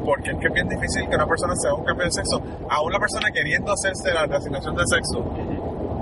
[0.08, 2.42] Porque es que es bien difícil que una persona se haga un cambio de sexo.
[2.70, 5.20] Aún la persona queriendo hacerse la reasignación de sexo,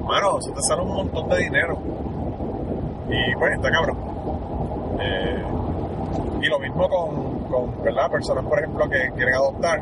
[0.06, 1.76] mano, se te sale un montón de dinero.
[3.10, 3.98] Y pues está cabrón.
[5.00, 5.44] Eh,
[6.40, 8.12] y lo mismo con, ¿verdad?
[8.12, 9.82] Personas, por ejemplo, que quieren adoptar.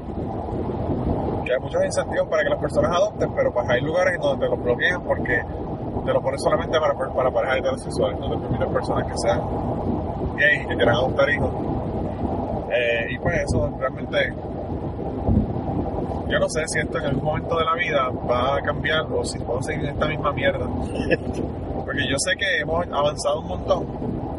[1.44, 4.50] Que hay muchos incentivos para que las personas adopten, pero pues hay lugares donde te
[4.50, 5.44] lo bloquean porque
[6.06, 9.42] te lo ponen solamente para, para parejas heterosexuales, no te permiten personas que sean
[10.38, 11.73] gays y que quieran adoptar hijos.
[12.76, 14.34] Eh, y pues eso realmente,
[16.30, 19.24] yo no sé si esto en algún momento de la vida va a cambiar o
[19.24, 20.66] si puedo seguir en esta misma mierda.
[21.86, 23.86] Porque yo sé que hemos avanzado un montón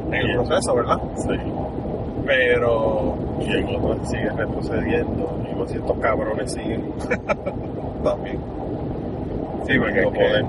[0.08, 0.98] en el proceso, ¿verdad?
[1.16, 1.38] Sí.
[2.26, 6.90] Pero Y en otros sigue retrocediendo, y más si estos cabrones siguen
[8.02, 8.38] también.
[9.66, 10.44] Sí, porque que poder.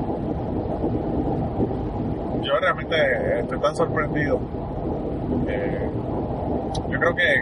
[2.44, 4.40] yo realmente estoy tan sorprendido.
[5.48, 5.90] Eh,
[6.90, 7.42] yo creo que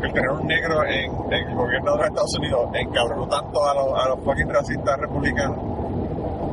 [0.00, 3.66] que el tener un negro en, en el gobierno de los Estados Unidos encabronó tanto
[3.66, 5.80] a los, a los fucking racistas republicanos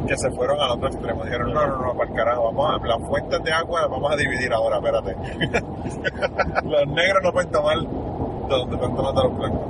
[0.08, 1.24] que se fueron al otro extremo.
[1.24, 4.12] Dijeron, no, no, no, para el carajo, vamos a, las fuentes de agua las vamos
[4.12, 5.16] a dividir ahora, espérate.
[6.64, 9.68] los negros no pueden tomar de donde están tomando los blancos.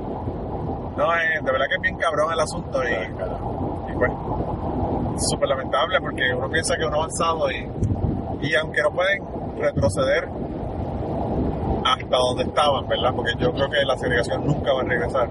[0.98, 4.12] No, eh, de verdad que es bien cabrón el asunto y, y pues,
[5.30, 7.70] súper lamentable porque uno piensa que uno ha avanzado y,
[8.42, 9.24] y aunque no pueden
[9.58, 10.28] retroceder
[12.08, 13.14] hasta donde estaban, ¿verdad?
[13.14, 15.30] Porque yo creo que la segregación nunca va a regresar.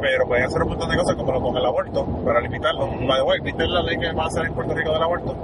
[0.00, 2.86] Pero pueden hacer un montón de cosas como lo con el aborto, para limitarlo.
[2.86, 5.34] Way, ¿viste la ley que va a hacer en Puerto Rico del aborto?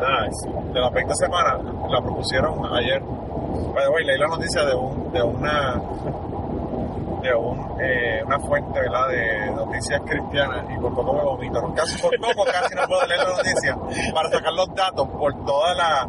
[0.00, 0.48] Ah, sí.
[0.72, 1.60] De las 20 semanas,
[1.90, 3.02] la propusieron ayer.
[3.02, 5.82] By the way, leí la noticia de, un, de una
[7.22, 9.08] de un, eh, una fuente ¿verdad?
[9.08, 11.74] de noticias cristianas y por poco me vomito.
[11.74, 13.76] Casi por poco casi no puedo leer la noticia
[14.14, 16.08] para sacar los datos por toda la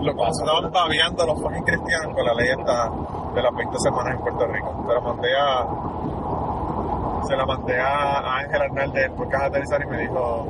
[0.00, 2.90] lo como se estaban babeando los fucking cristianos con la ley esta
[3.34, 4.84] de las 20 semanas en Puerto Rico.
[4.86, 5.66] Se la mandé a
[7.26, 10.46] se la mandé a Ángel Hernández por Caja de y me dijo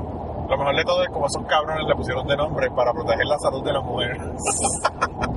[0.48, 3.38] lo mejor de todo es como esos cabrones le pusieron de nombre para proteger la
[3.38, 4.18] salud de las mujeres.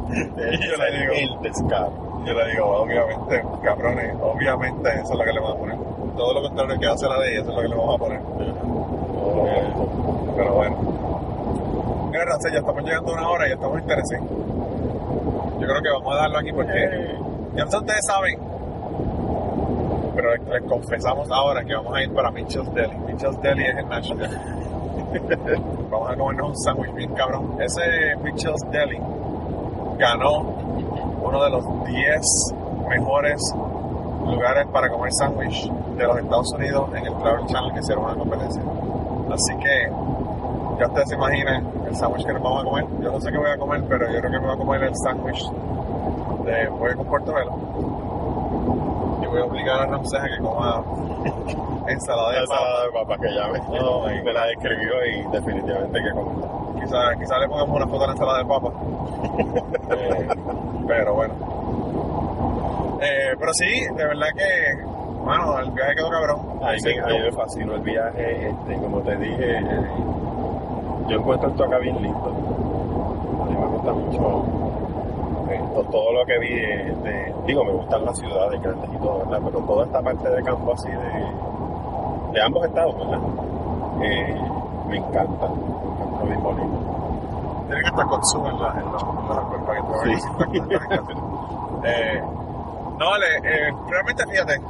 [0.09, 1.91] y yo le digo, el descaro.
[2.25, 5.77] yo le digo, obviamente, cabrones, obviamente eso es lo que le vamos a poner.
[6.15, 8.21] Todo lo contrario que hace la ley, eso es lo que le vamos a poner.
[10.37, 11.10] Pero bueno.
[12.21, 14.29] Mira, Rancel, ya estamos llegando a una hora y estamos interesados.
[15.59, 17.17] Yo creo que vamos a darlo aquí porque
[17.55, 18.39] ya sé si ustedes saben,
[20.15, 22.95] pero les, les confesamos ahora que vamos a ir para Mitchell's Deli.
[23.07, 24.29] Mitchell's Deli es en Nashville.
[25.89, 27.57] vamos a comernos un sándwich bien cabrón.
[27.59, 28.99] Ese Mitchell's Deli
[29.97, 30.41] ganó
[31.23, 32.21] uno de los 10
[32.87, 33.41] mejores
[34.27, 38.13] lugares para comer sándwich de los Estados Unidos en el Travel Channel que hicieron una
[38.13, 38.61] competencia.
[39.31, 39.91] Así que
[40.81, 42.85] ya ustedes se imaginan el sándwich que nos vamos a comer.
[43.01, 44.83] Yo no sé qué voy a comer, pero yo creo que me voy a comer
[44.83, 45.43] el sándwich
[46.45, 47.51] de pollo con Puerto Velo.
[49.21, 50.83] Y voy a obligar a Ramsés a que coma
[51.87, 52.83] ensalada de Esa papa.
[52.83, 56.71] de papa que ya me, Oh, my me la describió y definitivamente que como.
[56.81, 58.71] Quizá, quizá le pongamos una foto de la ensalada de papa.
[59.91, 60.27] Eh,
[60.87, 61.33] pero bueno.
[63.01, 63.65] Eh, pero sí,
[63.95, 66.39] de verdad que, mano, el viaje quedó cabrón.
[66.63, 69.87] A Sí, me- a mí me fascinó el viaje, este, como te dije, eh,
[71.11, 72.31] yo encuentro esto acá bien lindo.
[73.41, 74.45] A mí me gusta mucho
[75.51, 78.97] eh, to- todo lo que vi, eh, de- digo, me gustan las ciudades grandes y
[78.97, 79.39] todo, ¿verdad?
[79.45, 83.19] Pero toda esta parte de campo así de, de ambos estados, ¿verdad?
[84.03, 84.41] Eh,
[84.87, 86.77] me encanta, me encanta bien bonito.
[87.67, 90.15] Tienen hasta Kotsu en la, en la, en la cuerpa que tú Sí.
[91.85, 92.21] eh,
[92.97, 94.61] No, vale, eh, realmente fíjate.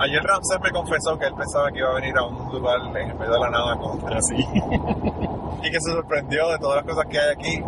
[0.00, 2.92] Ayer Ramsés me confesó que él pensaba que iba a venir a un lugar en
[2.92, 4.36] medio de la nada con Así.
[5.62, 7.64] y que se sorprendió de todas las cosas que hay aquí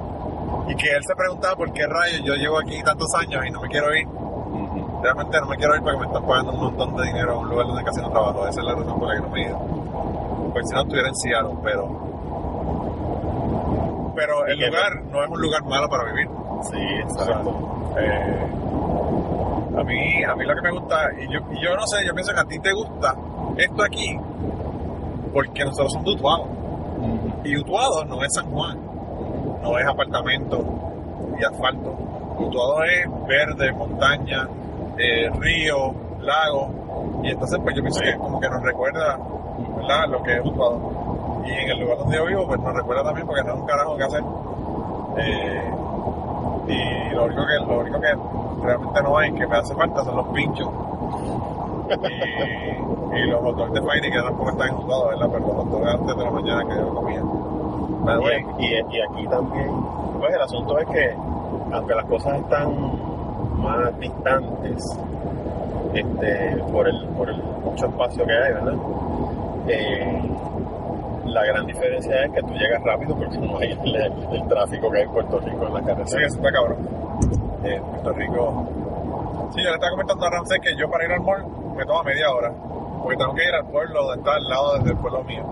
[0.69, 3.61] y que él se preguntaba por qué rayos yo llevo aquí tantos años y no
[3.61, 4.07] me quiero ir.
[5.03, 7.49] Realmente no me quiero ir porque me están pagando un montón de dinero a un
[7.49, 8.49] lugar donde casi no trabajo.
[8.49, 9.59] Esa es la razón por la que no me he ido.
[10.53, 12.07] Porque si no estuviera en Seattle, pero...
[14.17, 16.29] Pero el lugar no es un lugar malo para vivir.
[16.63, 17.95] Sí, exacto.
[17.99, 18.47] Eh,
[19.77, 22.15] a mí, a mí lo que me gusta, y yo, y yo no sé, yo
[22.15, 23.15] pienso que a ti te gusta
[23.57, 24.19] esto aquí
[25.37, 26.47] porque nosotros somos de Utuado.
[27.45, 28.81] Y Utuado no es San Juan,
[29.63, 30.65] no es apartamento
[31.39, 31.91] y asfalto.
[32.39, 34.49] Utuado es verde, montaña,
[34.97, 37.21] eh, río, lago.
[37.23, 39.19] Y entonces, pues yo pienso que como que nos recuerda,
[39.77, 40.09] ¿verdad?
[40.09, 41.43] Lo que es Utuado.
[41.45, 43.67] Y en el lugar donde yo vivo, pues nos recuerda también porque no es un
[43.67, 44.23] carajo que hacer.
[45.19, 45.71] Eh,
[46.69, 48.09] y lo único que lo único que
[48.63, 50.69] realmente no hay que me hace falta son los pinchos
[51.89, 55.29] y, y los hot de Fairy que tampoco están ejecutados, ¿verdad?
[55.33, 57.23] Pero los hot antes de la mañana que yo comía.
[58.59, 59.71] Y- y aquí también,
[60.19, 61.15] pues el asunto es que,
[61.73, 62.73] aunque las cosas están
[63.59, 64.99] más distantes,
[65.95, 68.75] este, por el, por el mucho espacio que hay, ¿verdad?
[69.69, 70.31] Eh,
[71.27, 74.99] la gran diferencia es que tú llegas rápido porque no hay el, el tráfico que
[74.99, 76.27] hay en Puerto Rico en la sí, carretera.
[76.27, 76.89] eso está cabrón.
[77.65, 78.69] En Puerto Rico.
[79.55, 81.47] Sí, yo le estaba comentando a Ramsey que yo para ir al mall
[81.77, 82.53] me toma media hora.
[83.03, 85.45] Porque tengo que ir al pueblo donde está al lado del pueblo mío.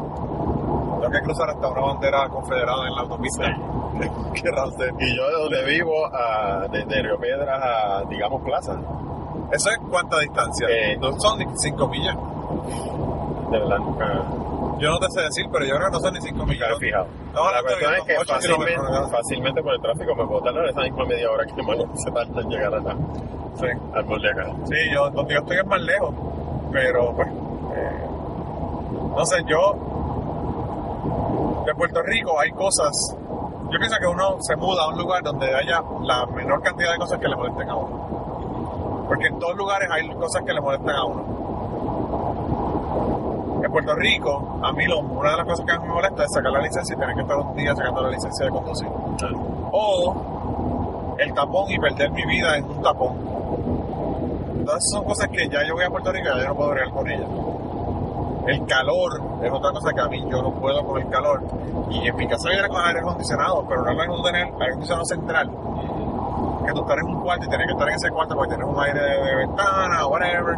[1.01, 3.45] Tengo que cruzar hasta una bandera confederada en la autopista.
[4.35, 4.91] que Ramsey.
[4.99, 8.77] Y yo de donde vivo, a, desde Río Piedras a, digamos, Plaza,
[9.53, 10.67] ¿Eso es cuánta distancia?
[10.69, 12.17] Eh, no son ni 5 millas.
[13.51, 14.25] de verdad nunca,
[14.79, 16.69] Yo no te sé decir, pero yo creo que no son ni 5 nunca millas.
[16.71, 17.07] he fijado.
[17.33, 18.77] No, la cuestión es que fácilmente,
[19.11, 22.41] fácilmente por el tráfico me puedo tardar esa misma media hora que bueno, se tarda
[22.41, 22.97] en llegar a la,
[23.55, 23.67] Sí.
[23.95, 24.53] al borde de acá.
[24.65, 26.15] Sí, yo, donde yo estoy es más lejos,
[26.73, 28.07] pero pues, eh,
[29.17, 33.17] no sé, yo, de Puerto Rico hay cosas
[33.71, 36.99] yo pienso que uno se muda a un lugar donde haya la menor cantidad de
[36.99, 39.05] cosas que le molesten a uno.
[39.09, 41.25] Porque en todos lugares hay cosas que le molestan a uno.
[43.75, 46.31] Puerto Rico, a mí lo- una de las cosas que a mí me molesta es
[46.33, 48.89] sacar la licencia y tener que estar un día sacando la licencia de conducir.
[49.73, 53.17] O el tapón y perder mi vida en un tapón.
[54.59, 56.71] Entonces son cosas que ya yo voy a Puerto Rico y ya yo no puedo
[56.71, 57.29] bregar con ellas.
[58.47, 61.43] El calor es otra cosa que a mí yo no puedo con el calor.
[61.91, 65.51] Y en mi casa viene con aire acondicionado, pero no mismo tener aire acondicionado central.
[66.65, 68.69] Que tú estar en un cuarto y tener que estar en ese cuarto porque tienes
[68.73, 70.57] un aire de, de ventana o whatever.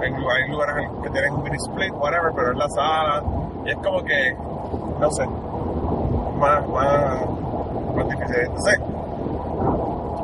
[0.00, 3.22] Hay, lugares que tienen un mini split, whatever, pero en la sala.
[3.64, 4.36] Y es como que,
[5.00, 5.26] no sé,
[6.38, 7.26] más, más,
[7.96, 8.50] más difícil.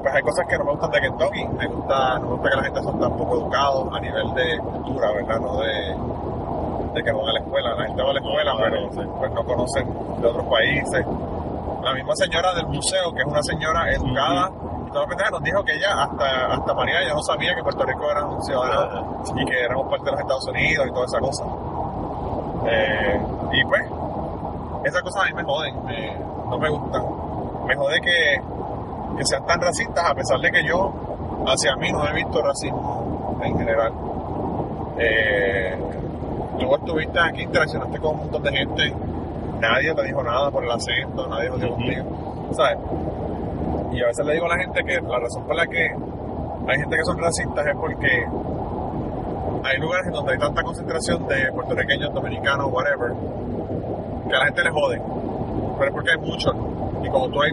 [0.02, 1.48] Pues hay cosas que no me gustan de Kentucky.
[1.48, 4.58] Me gusta, no me gusta que la gente son tan poco educados a nivel de
[4.58, 5.40] cultura, ¿verdad?
[5.40, 5.96] No de,
[6.94, 7.74] de que van a la escuela.
[7.74, 9.88] La gente va a la escuela, pero pues no conocen
[10.20, 11.06] de otros países.
[11.82, 14.50] La misma señora del museo, que es una señora educada,
[14.94, 18.42] nos dijo que ella, hasta, hasta María, ya no sabía que Puerto Rico era un
[18.42, 21.44] ciudadano y que éramos parte de los Estados Unidos y toda esa cosa.
[22.66, 23.20] Eh,
[23.52, 23.82] y pues,
[24.84, 26.16] esas cosas a mí me joden, me-
[26.48, 27.02] no me gustan.
[27.66, 28.40] Me jode que,
[29.18, 30.92] que sean tan racistas, a pesar de que yo,
[31.46, 33.92] hacia mí, no he visto racismo en general.
[34.98, 35.76] Eh,
[36.58, 38.94] tú estuviste aquí, interaccionaste con un montón de gente,
[39.60, 42.04] nadie te dijo nada por el acento, nadie lo dijo contigo,
[42.52, 42.78] ¿sabes?
[43.92, 45.86] Y a veces le digo a la gente que la razón por la que
[46.66, 48.26] hay gente que son racistas es porque
[49.64, 53.12] hay lugares en donde hay tanta concentración de puertorriqueños, dominicanos, whatever,
[54.28, 55.00] que a la gente le jode.
[55.78, 56.54] Pero es porque hay muchos.
[57.02, 57.52] Y cuando tú hay,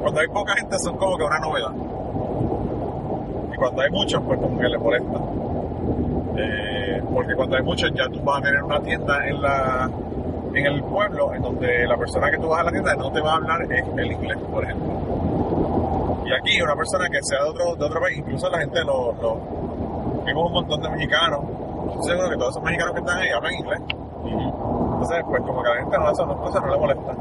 [0.00, 1.72] cuando hay poca gente son como que una novedad.
[3.52, 5.18] Y cuando hay muchos, pues como que les molesta.
[6.38, 9.90] Eh, porque cuando hay muchos ya tú vas a tener una tienda en la
[10.54, 13.20] en el pueblo en donde la persona que tú vas a la tienda no te
[13.20, 15.25] va a hablar el inglés, por ejemplo.
[16.26, 19.12] Y aquí una persona que sea de otro, de otro país, incluso la gente lo,
[19.12, 19.66] lo
[20.34, 21.40] un montón de mexicanos.
[21.46, 23.80] Yo Estoy seguro que todos esos mexicanos que están ahí hablan inglés.
[24.24, 27.14] Entonces, pues como que a la gente no, eso no, cosas no le molesta.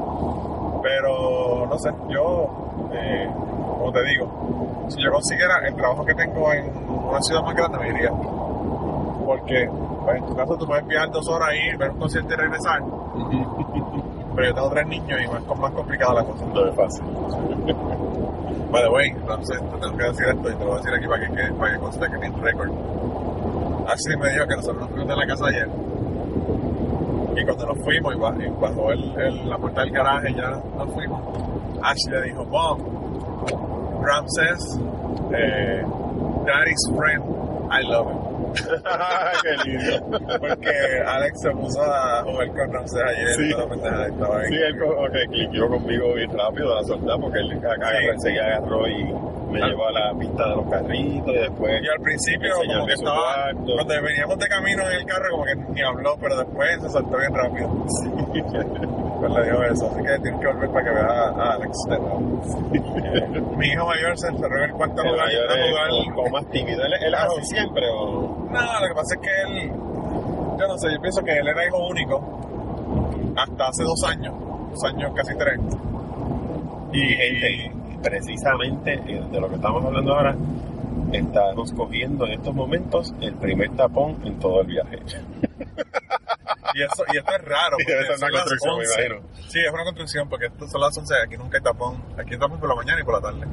[0.82, 2.50] Pero, no sé, yo,
[2.94, 3.30] eh,
[3.78, 7.78] como te digo, si yo consiguiera el trabajo que tengo en una ciudad más grande,
[7.78, 8.12] me iría.
[9.24, 9.70] Porque,
[10.04, 12.82] pues en tu caso tú puedes viajar dos horas ahí, ver un concierto y regresar.
[14.36, 16.46] Pero yo tengo tres niños y más, más complicada la cosa.
[16.46, 17.04] No es fácil.
[18.72, 20.94] By the way, entonces te tengo que decir esto y te lo voy a decir
[20.96, 22.72] aquí para que, para que conste que mi récord.
[23.88, 25.70] Ashley me dijo que nosotros nos de la casa ayer.
[27.38, 30.94] Y cuando nos fuimos y ba- y bajó el, la puerta del garaje ya nos
[30.94, 31.22] fuimos,
[31.84, 32.80] Ashley le dijo, Mom,
[34.02, 34.80] Ram says,
[35.34, 35.84] eh,
[36.46, 37.24] Daddy's friend,
[37.72, 38.18] I love him.
[39.44, 40.10] Qué lindo.
[40.40, 40.72] Porque
[41.06, 43.28] Alex se puso a jugar con Ramsés ayer.
[43.36, 43.50] Sí.
[43.50, 44.44] estaba.
[44.46, 48.30] Sí, él como que cliqueó conmigo bien rápido a la soldada porque él acá Sí.
[48.38, 49.04] agarró y
[49.52, 49.68] me Ah.
[49.68, 53.52] llevó a la pista de los carritos y después Y al principio, como que estaba,
[53.54, 53.74] cuarto.
[53.76, 57.18] cuando veníamos de camino en el carro, como que ni habló, pero después se soltó
[57.18, 57.70] bien rápido.
[57.70, 61.78] Pues le dijo eso, así que tienes que volver para que veas a, Alex
[63.58, 66.30] Mi hijo mayor se encerró en el cuarto el jugar, mayor a es jugar- como-
[66.30, 66.84] más tímido.
[66.86, 69.72] Él, él es así siempre o No, lo que pasa es que él,
[70.60, 72.22] yo no sé, yo pienso que él era hijo único
[73.36, 74.34] hasta hace dos años,
[74.72, 75.60] dos años, casi tres.
[76.94, 77.72] y gente
[78.02, 80.36] precisamente eh, de lo que estamos hablando ahora
[81.12, 85.00] estamos cogiendo en estos momentos el primer tapón en todo el viaje.
[86.74, 87.78] Y, eso, y esto es raro.
[87.78, 89.06] Porque es una construcción, me 11.
[89.08, 89.30] imagino.
[89.48, 92.04] Sí, es una construcción porque esto son las 11, aquí nunca hay tapón.
[92.20, 93.48] Aquí hay tapón por la mañana y por la tarde.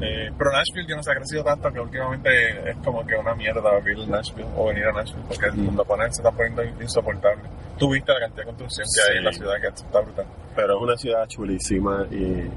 [0.00, 3.78] Eh, pero Nashville yo no ha crecido tanto que últimamente es como que una mierda
[3.78, 5.66] vivir en Nashville o venir a Nashville porque Mm.
[5.66, 7.42] los tapones se están poniendo insoportable.
[7.78, 9.18] Tú viste la cantidad de construcción que hay Sí.
[9.18, 10.26] en la ciudad que está brutal.
[10.56, 12.50] Pero es una ciudad chulísima y,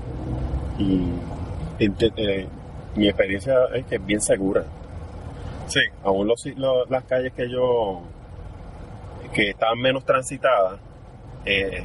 [0.80, 1.14] y
[1.80, 2.48] ente- eh,
[2.98, 4.64] mi experiencia es que es bien segura.
[5.68, 8.02] Sí, Aún los, los- las calles que yo
[9.34, 10.80] que están menos transitadas,
[11.46, 11.84] eh,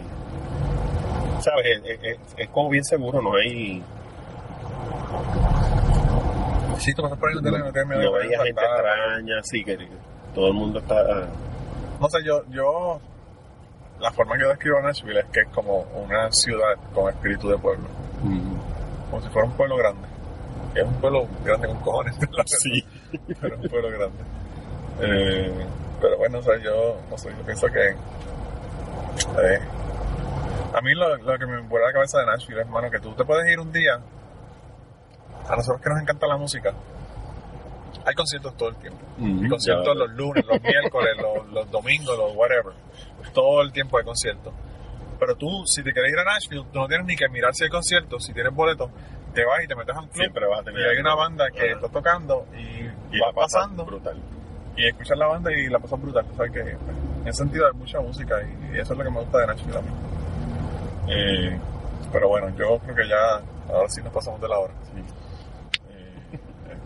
[1.40, 3.82] sabes, es, es- es como bien seguro, no hay
[6.78, 9.78] sí, tú pasas por ahí no no no a gente extraña, así que
[10.34, 11.28] todo el mundo está
[12.00, 13.00] No sé, yo, yo,
[14.00, 17.48] la forma que yo describo a Nashville es que es como una ciudad con espíritu
[17.48, 17.86] de pueblo,
[18.22, 20.08] mm, como si fuera un pueblo grande.
[20.74, 22.84] Es un pueblo grande con cojones, la sí.
[23.40, 24.18] pero un pueblo grande.
[25.00, 25.66] Eh,
[26.00, 27.88] pero bueno, o sea, yo, no sé, yo pienso que.
[27.90, 29.60] eh,
[30.74, 33.12] a mí lo, lo que me vuela la cabeza de Nashville es, hermano, que tú
[33.14, 34.00] te puedes ir un día.
[35.48, 36.72] A nosotros que nos encanta la música,
[38.06, 39.00] hay conciertos todo el tiempo.
[39.18, 42.72] Mm, Y conciertos los lunes, los miércoles, los, los domingos, los whatever.
[43.34, 44.52] Todo el tiempo hay conciertos.
[45.18, 47.64] Pero tú, si te quieres ir a Nashville, tú no tienes ni que mirar si
[47.64, 48.18] hay concierto.
[48.18, 48.90] Si tienes boleto,
[49.32, 50.22] te vas y te metes a un club.
[50.22, 51.74] Siempre vas a tener Y hay una banda que Ajá.
[51.76, 54.16] está tocando y, y va pasando brutal.
[54.76, 56.26] y escuchas la banda y la pasas brutal.
[56.32, 56.78] O sea que en
[57.28, 59.78] ese sentido hay mucha música y, y eso es lo que me gusta de Nashville
[59.78, 59.90] a mí.
[61.08, 61.58] Eh,
[62.12, 63.42] pero bueno, yo creo que ya
[63.74, 64.72] ahora sí nos pasamos de la hora.
[65.90, 66.38] Eh,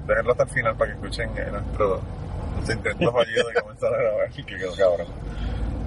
[0.07, 2.01] déjenlo hasta el final para que escuchen eh, nuestro,
[2.55, 5.07] nuestro intento fallido de comenzar a grabar que quedó cabrón.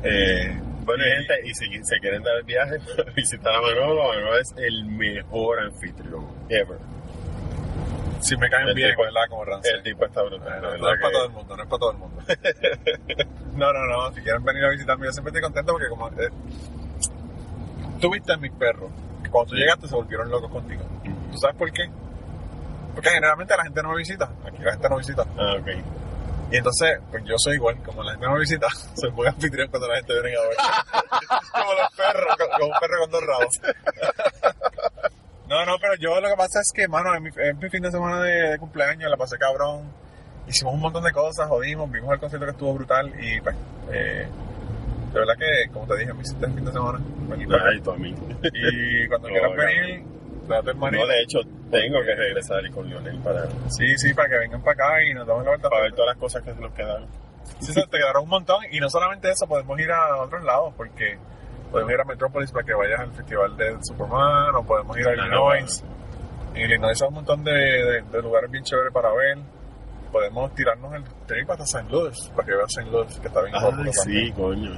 [0.03, 0.61] Eh,
[0.97, 2.77] Bueno, y- gente, y si se quieren dar el viaje,
[3.15, 6.77] visitar a Manolo, Manolo es el mejor anfitrión ever.
[8.21, 9.21] si me caen El bien, tipo- ¿verdad?
[9.29, 9.71] Como Rancé.
[9.71, 10.61] El tipo está brutal.
[10.61, 12.21] No, es para todo el mundo, no es para todo el mundo.
[13.55, 16.29] no, no, no, si quieren venir a visitarme, yo siempre estoy contento porque como eh,
[18.01, 18.89] tú viste a mis perros,
[19.23, 20.83] que cuando tú llegaste se volvieron locos contigo.
[21.31, 21.89] ¿Tú sabes por qué?
[22.95, 25.25] Porque generalmente la gente no me visita, aquí la gente no visita.
[25.37, 25.67] Ah, ok.
[26.51, 29.87] Y entonces, pues yo soy igual, como la gente me visita, soy muy anfitrión cuando
[29.87, 30.57] la gente viene a ver.
[31.51, 33.61] como los perros, co- como un perro con dos rabos.
[35.47, 37.81] no, no, pero yo lo que pasa es que, mano, es mi, es mi fin
[37.83, 39.91] de semana de, de cumpleaños, la pasé cabrón.
[40.47, 43.55] Hicimos un montón de cosas, jodimos, vimos el concierto que estuvo brutal y pues,
[43.91, 44.27] eh,
[45.13, 46.99] de verdad que, como te dije, me hiciste el fin de semana.
[47.71, 47.81] Ay.
[48.53, 50.03] Y cuando quieras venir,
[50.99, 51.39] No, de hecho,
[51.71, 55.13] tengo que regresar y con Lionel para, Sí, sí, para que vengan para acá y
[55.13, 55.69] nos damos la vuelta.
[55.69, 57.07] para ver todas las cosas que se nos quedaron.
[57.59, 58.63] Sí, se te quedaron un montón.
[58.71, 61.17] Y no solamente eso, podemos ir a otros lados, porque
[61.71, 65.13] podemos ir a Metrópolis para que vayas al festival del Superman, o podemos ir a
[65.15, 65.83] Illinois.
[66.55, 69.37] En Illinois hay un montón de, de- de lugares bien chéveres para ver.
[70.11, 71.89] Podemos tirarnos el trip hasta St.
[71.91, 72.89] Louis, para que veas St.
[72.89, 74.25] Louis, que está bien Ay, popular también.
[74.25, 74.71] sí, coño.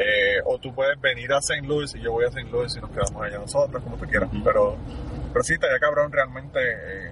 [0.00, 1.66] Eh, o tú puedes venir a St.
[1.66, 2.44] Louis y yo voy a St.
[2.50, 4.30] Louis y nos quedamos allá nosotros, como tú quieras.
[4.44, 4.76] Pero,
[5.32, 7.10] pero sí, estaría cabrón realmente eh,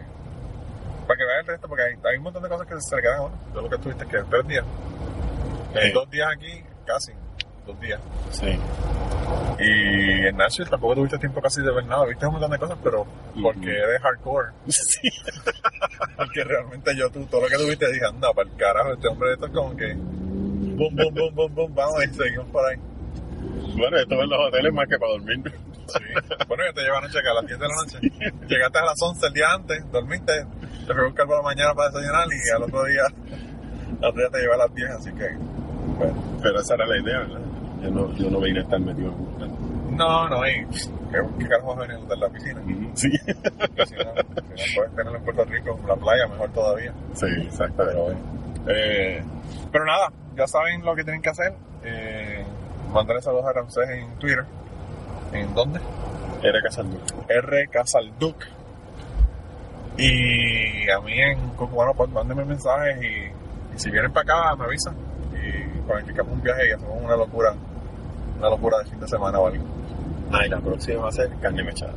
[1.07, 3.03] para que veas el resto, porque hay, hay un montón de cosas que se le
[3.03, 3.39] quedan a uno.
[3.55, 4.65] Yo lo que tuviste que tres días.
[5.75, 5.93] Eh, Sí.
[5.93, 7.13] Dos días aquí, casi,
[7.67, 8.01] dos días.
[8.31, 8.57] Sí.
[9.59, 12.05] Y en Nashville tampoco tuviste tiempo casi de ver nada.
[12.07, 13.07] Viste un montón de cosas, pero
[13.41, 14.49] porque eres hardcore.
[14.67, 15.11] Sí.
[16.17, 19.33] Porque realmente yo, tú, todo lo que tuviste, dije, anda, para el carajo, este hombre,
[19.33, 19.95] esto es como que.
[19.95, 22.77] Boom, boom, boom, boom, boom, vamos y seguimos por ahí.
[23.77, 25.53] Bueno, esto en los hoteles más que para dormir.
[25.87, 25.99] Sí.
[26.49, 27.99] Bueno, yo te llevo anoche acá a las 10 de la noche.
[28.49, 30.33] Llegaste a las 11 el día antes, dormiste,
[30.87, 34.21] te fui a buscar por la mañana para desayunar y al otro día, al otro
[34.21, 35.29] día te llevé a las 10, así que,
[35.99, 36.39] bueno.
[36.43, 37.41] Pero esa era la idea, ¿verdad?
[37.85, 40.67] Yo no, yo no vine a estar metido en un No, no, y
[41.11, 42.61] ¿qué, carajo vas a venir a la piscina?
[42.95, 43.11] Sí.
[43.11, 44.13] Si no, si no
[44.75, 46.93] puedes tenerlo en Puerto Rico, en la playa, mejor todavía.
[47.13, 48.01] Sí, Pero exactamente.
[48.01, 48.19] bueno.
[48.69, 49.23] Eh,
[49.71, 51.53] pero nada, ya saben lo que tienen que hacer.
[51.83, 52.43] Eh,
[52.91, 54.45] mandarle saludos a Ramsés en Twitter.
[55.33, 55.81] ¿En dónde?
[56.43, 56.97] Era Casandú.
[57.29, 57.69] R.
[57.69, 58.37] Casalduc.
[59.99, 64.65] Y a mí en Cucubano, pues mándenme mensajes y, y si vienen para acá me
[64.65, 64.95] avisan.
[65.35, 67.55] Y planificamos un viaje y hacemos una locura,
[68.39, 69.65] una locura de fin de semana o algo.
[70.33, 71.93] Ah, y la próxima va a ser carne mechada.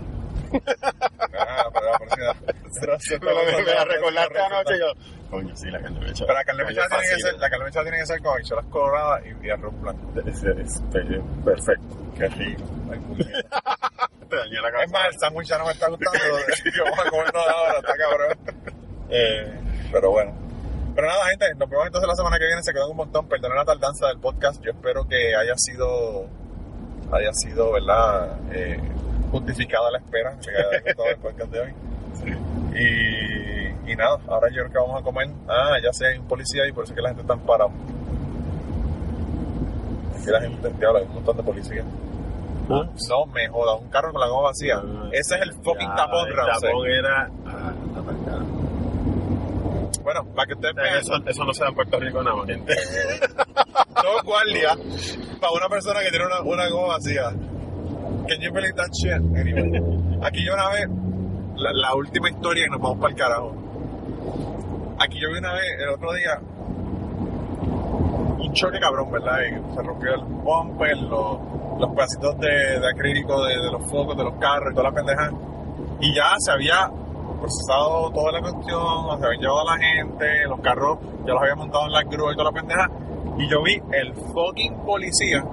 [1.39, 2.35] Ah, pero la próxima.
[2.77, 4.85] Me la recordaste anoche yo.
[5.29, 6.25] Coño, sí, la carne mechada.
[6.27, 8.33] Pero la carne Me mechada tiene que ser, la carne mechada tiene que ser con
[8.33, 10.19] habichuelas coloradas y, y arroz blanco.
[10.25, 10.81] Es, es- es
[11.43, 11.97] perfecto.
[12.17, 12.63] Qué rico.
[12.91, 12.99] Ay,
[14.29, 16.19] dañé la Es más, el sándwich ya no me está gustando.
[16.19, 18.37] y vamos a comernos ahora, está cabrón.
[19.09, 19.59] Eh,
[19.91, 20.46] pero bueno.
[20.97, 22.63] Pero nada, gente, nos vemos entonces la semana que viene.
[22.63, 23.27] Se quedó un montón.
[23.27, 24.59] Perdonen la tardanza del podcast.
[24.63, 26.25] Yo espero que haya sido,
[27.11, 28.35] haya sido, ¿verdad?
[28.51, 28.79] Eh,
[29.31, 30.35] justificada la espera.
[30.39, 31.73] Que haya el podcast de hoy.
[32.73, 35.29] Y, y nada, ahora yo creo que vamos a comer.
[35.47, 37.39] Ah, ya sé, hay un policía y por eso es que la gente está en
[37.41, 37.69] parado.
[40.19, 41.85] Aquí la gente, diablo, hay un montón de policías.
[42.69, 44.81] Ah, No me joda, un carro con la goma vacía.
[44.83, 46.69] ah, Ese es el fucking ya, tapón, El Ramsey.
[46.71, 47.29] tapón era.
[47.45, 47.73] Ah.
[50.03, 52.47] Bueno, para que ustedes vean, Eso, eso no se da en Puerto Rico nada más,
[52.47, 52.75] gente.
[54.03, 54.77] dos guardias
[55.41, 57.29] para una persona que tiene una, una goma vacía.
[58.27, 59.13] Can you believe that shit?
[59.13, 59.81] Anyway.
[60.21, 60.87] Aquí yo una vez,
[61.55, 63.55] la, la última historia y nos vamos para el carajo.
[64.99, 66.39] Aquí yo vi una vez, el otro día,
[68.39, 69.39] un choque cabrón, ¿verdad?
[69.41, 71.37] Y se rompió el bumper, los,
[71.79, 74.95] los pedacitos de, de acrílico de, de los focos de los carros y toda la
[74.95, 75.31] pendeja.
[75.99, 76.89] Y ya se había
[77.37, 81.55] procesado toda la cuestión, se habían llevado a la gente, los carros ya los había
[81.55, 82.89] montado en la grúa y toda la pendeja.
[83.37, 85.43] Y yo vi el fucking policía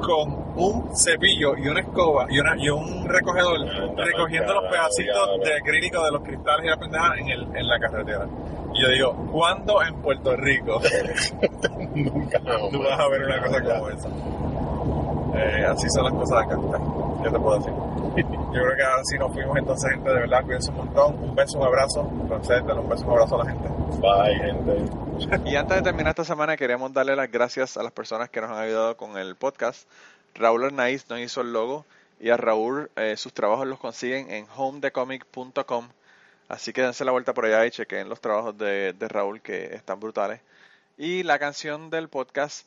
[0.00, 3.58] con un cepillo y una escoba y, una, y un recogedor
[3.96, 7.78] recogiendo los pedacitos de acrílico de los cristales y la pendeja en, el, en la
[7.78, 8.26] carretera.
[8.74, 10.80] Y yo digo, ¿cuándo en Puerto Rico
[11.94, 12.40] Nunca.
[12.70, 14.08] tú vas a ver una cosa como esa?
[15.34, 16.58] Eh, así son las cosas acá.
[17.22, 17.72] ¿Qué te puedo decir?
[18.28, 21.14] Yo creo que ahora sí nos fuimos entonces, gente, de verdad, cuídense un montón.
[21.22, 22.08] Un beso, un abrazo.
[22.22, 23.68] Entonces, dale un beso, un abrazo a la gente.
[24.00, 25.50] Bye, gente.
[25.50, 28.50] Y antes de terminar esta semana, queremos darle las gracias a las personas que nos
[28.50, 29.88] han ayudado con el podcast,
[30.34, 31.84] Raúl Arnaiz nos hizo el logo
[32.20, 35.88] y a Raúl eh, sus trabajos los consiguen en homedecomic.com.
[36.48, 39.74] Así que dense la vuelta por allá y chequen los trabajos de, de Raúl que
[39.74, 40.40] están brutales.
[40.96, 42.66] Y la canción del podcast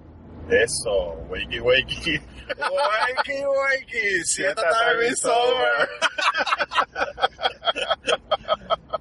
[0.51, 2.19] Eso, wakey wakey.
[2.59, 5.87] Wakey, wakey, siéntate mi sober.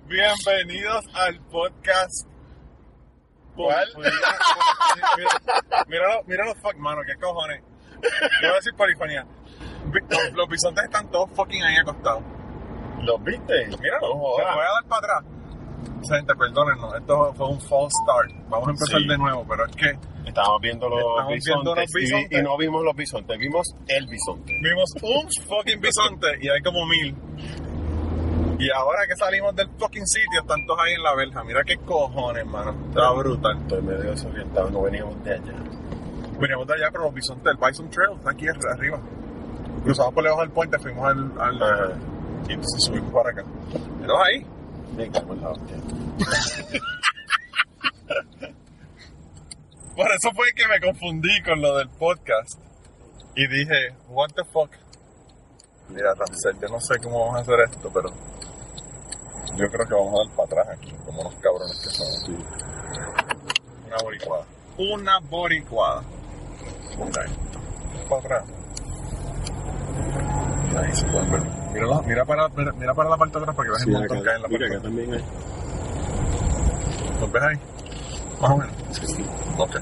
[0.07, 2.29] Bienvenidos al podcast.
[3.57, 3.89] ¿Cuál?
[3.97, 4.21] Mira,
[5.89, 7.61] míralo, míralo, fuck, mano, qué cojones.
[8.01, 8.09] Yo
[8.43, 9.27] voy a decir polifonía.
[10.35, 12.23] Los, bisontes están todos fucking ahí acostados.
[13.03, 13.67] ¿Los viste?
[13.81, 14.55] Míralo, jodas.
[14.55, 15.40] voy a dar para atrás.
[16.09, 18.31] Gente, perdónennos, esto fue un false start.
[18.49, 19.07] Vamos a empezar Sí.
[19.09, 22.85] de nuevo, pero es que Estábamos viendo los Estamos viendo bisontes, los y- no vimos
[22.85, 24.53] los bisontes, vimos el bisonte.
[24.63, 27.17] vimos un fucking bisonte y hay como mil.
[28.59, 31.43] Y ahora que salimos del fucking sitio, están todos ahí en la verja.
[31.45, 32.75] Mira qué cojones, mano.
[32.91, 33.57] Está brutal.
[33.63, 35.53] Estoy medio desorientado, no veníamos de allá.
[36.39, 39.01] Veníamos de allá, pero los bisontes, el Bison Trail está aquí ar- arriba.
[39.83, 41.41] Cruzamos por debajo del puente, fuimos al.
[41.41, 41.95] al
[42.49, 43.43] y subimos para acá.
[43.99, 44.47] Míralo ahí.
[44.97, 45.41] Me cago en.
[49.97, 52.59] Por eso fue que me confundí con lo del podcast.
[53.37, 54.71] Y dije, what the fuck.
[55.89, 58.11] Mira, Ramsey, yo no sé cómo vamos a hacer esto, pero
[59.57, 62.29] yo creo que vamos a dar para atrás aquí, como unos cabrones que somos.
[63.87, 64.47] Una boricuada.
[64.79, 66.03] Una boricuada.
[66.99, 67.19] Ok.
[68.09, 68.45] Para atrás.
[70.77, 71.60] Ahí se pueden ver.
[71.73, 73.93] Mira, la- mira, para, mira, mira para la parte de atrás para que veas el
[73.93, 74.83] montón que hay en la parte de atrás.
[74.83, 75.25] también hay.
[77.21, 77.61] ¿Los ves ahí?
[78.41, 78.75] Más o menos.
[79.59, 79.77] Ok.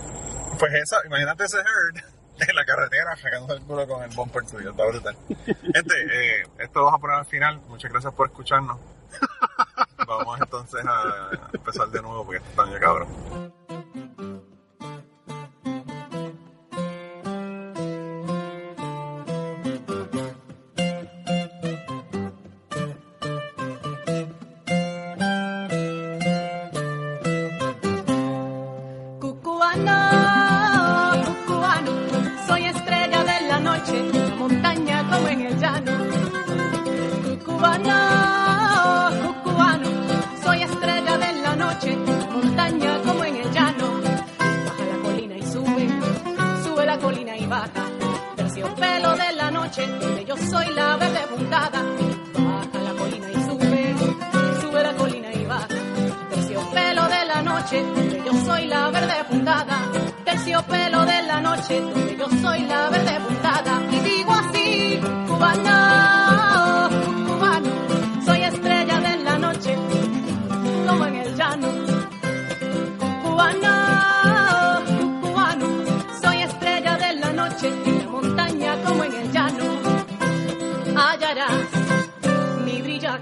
[0.58, 2.02] Pues esa, imagínate ese herd
[2.48, 5.16] en la carretera sacándose el culo con el bumper tuyo, está brutal.
[5.36, 7.60] Gente, eh, esto lo vamos a poner al final.
[7.68, 8.78] Muchas gracias por escucharnos.
[10.06, 13.08] Vamos entonces a empezar de nuevo porque esto está bien cabrón.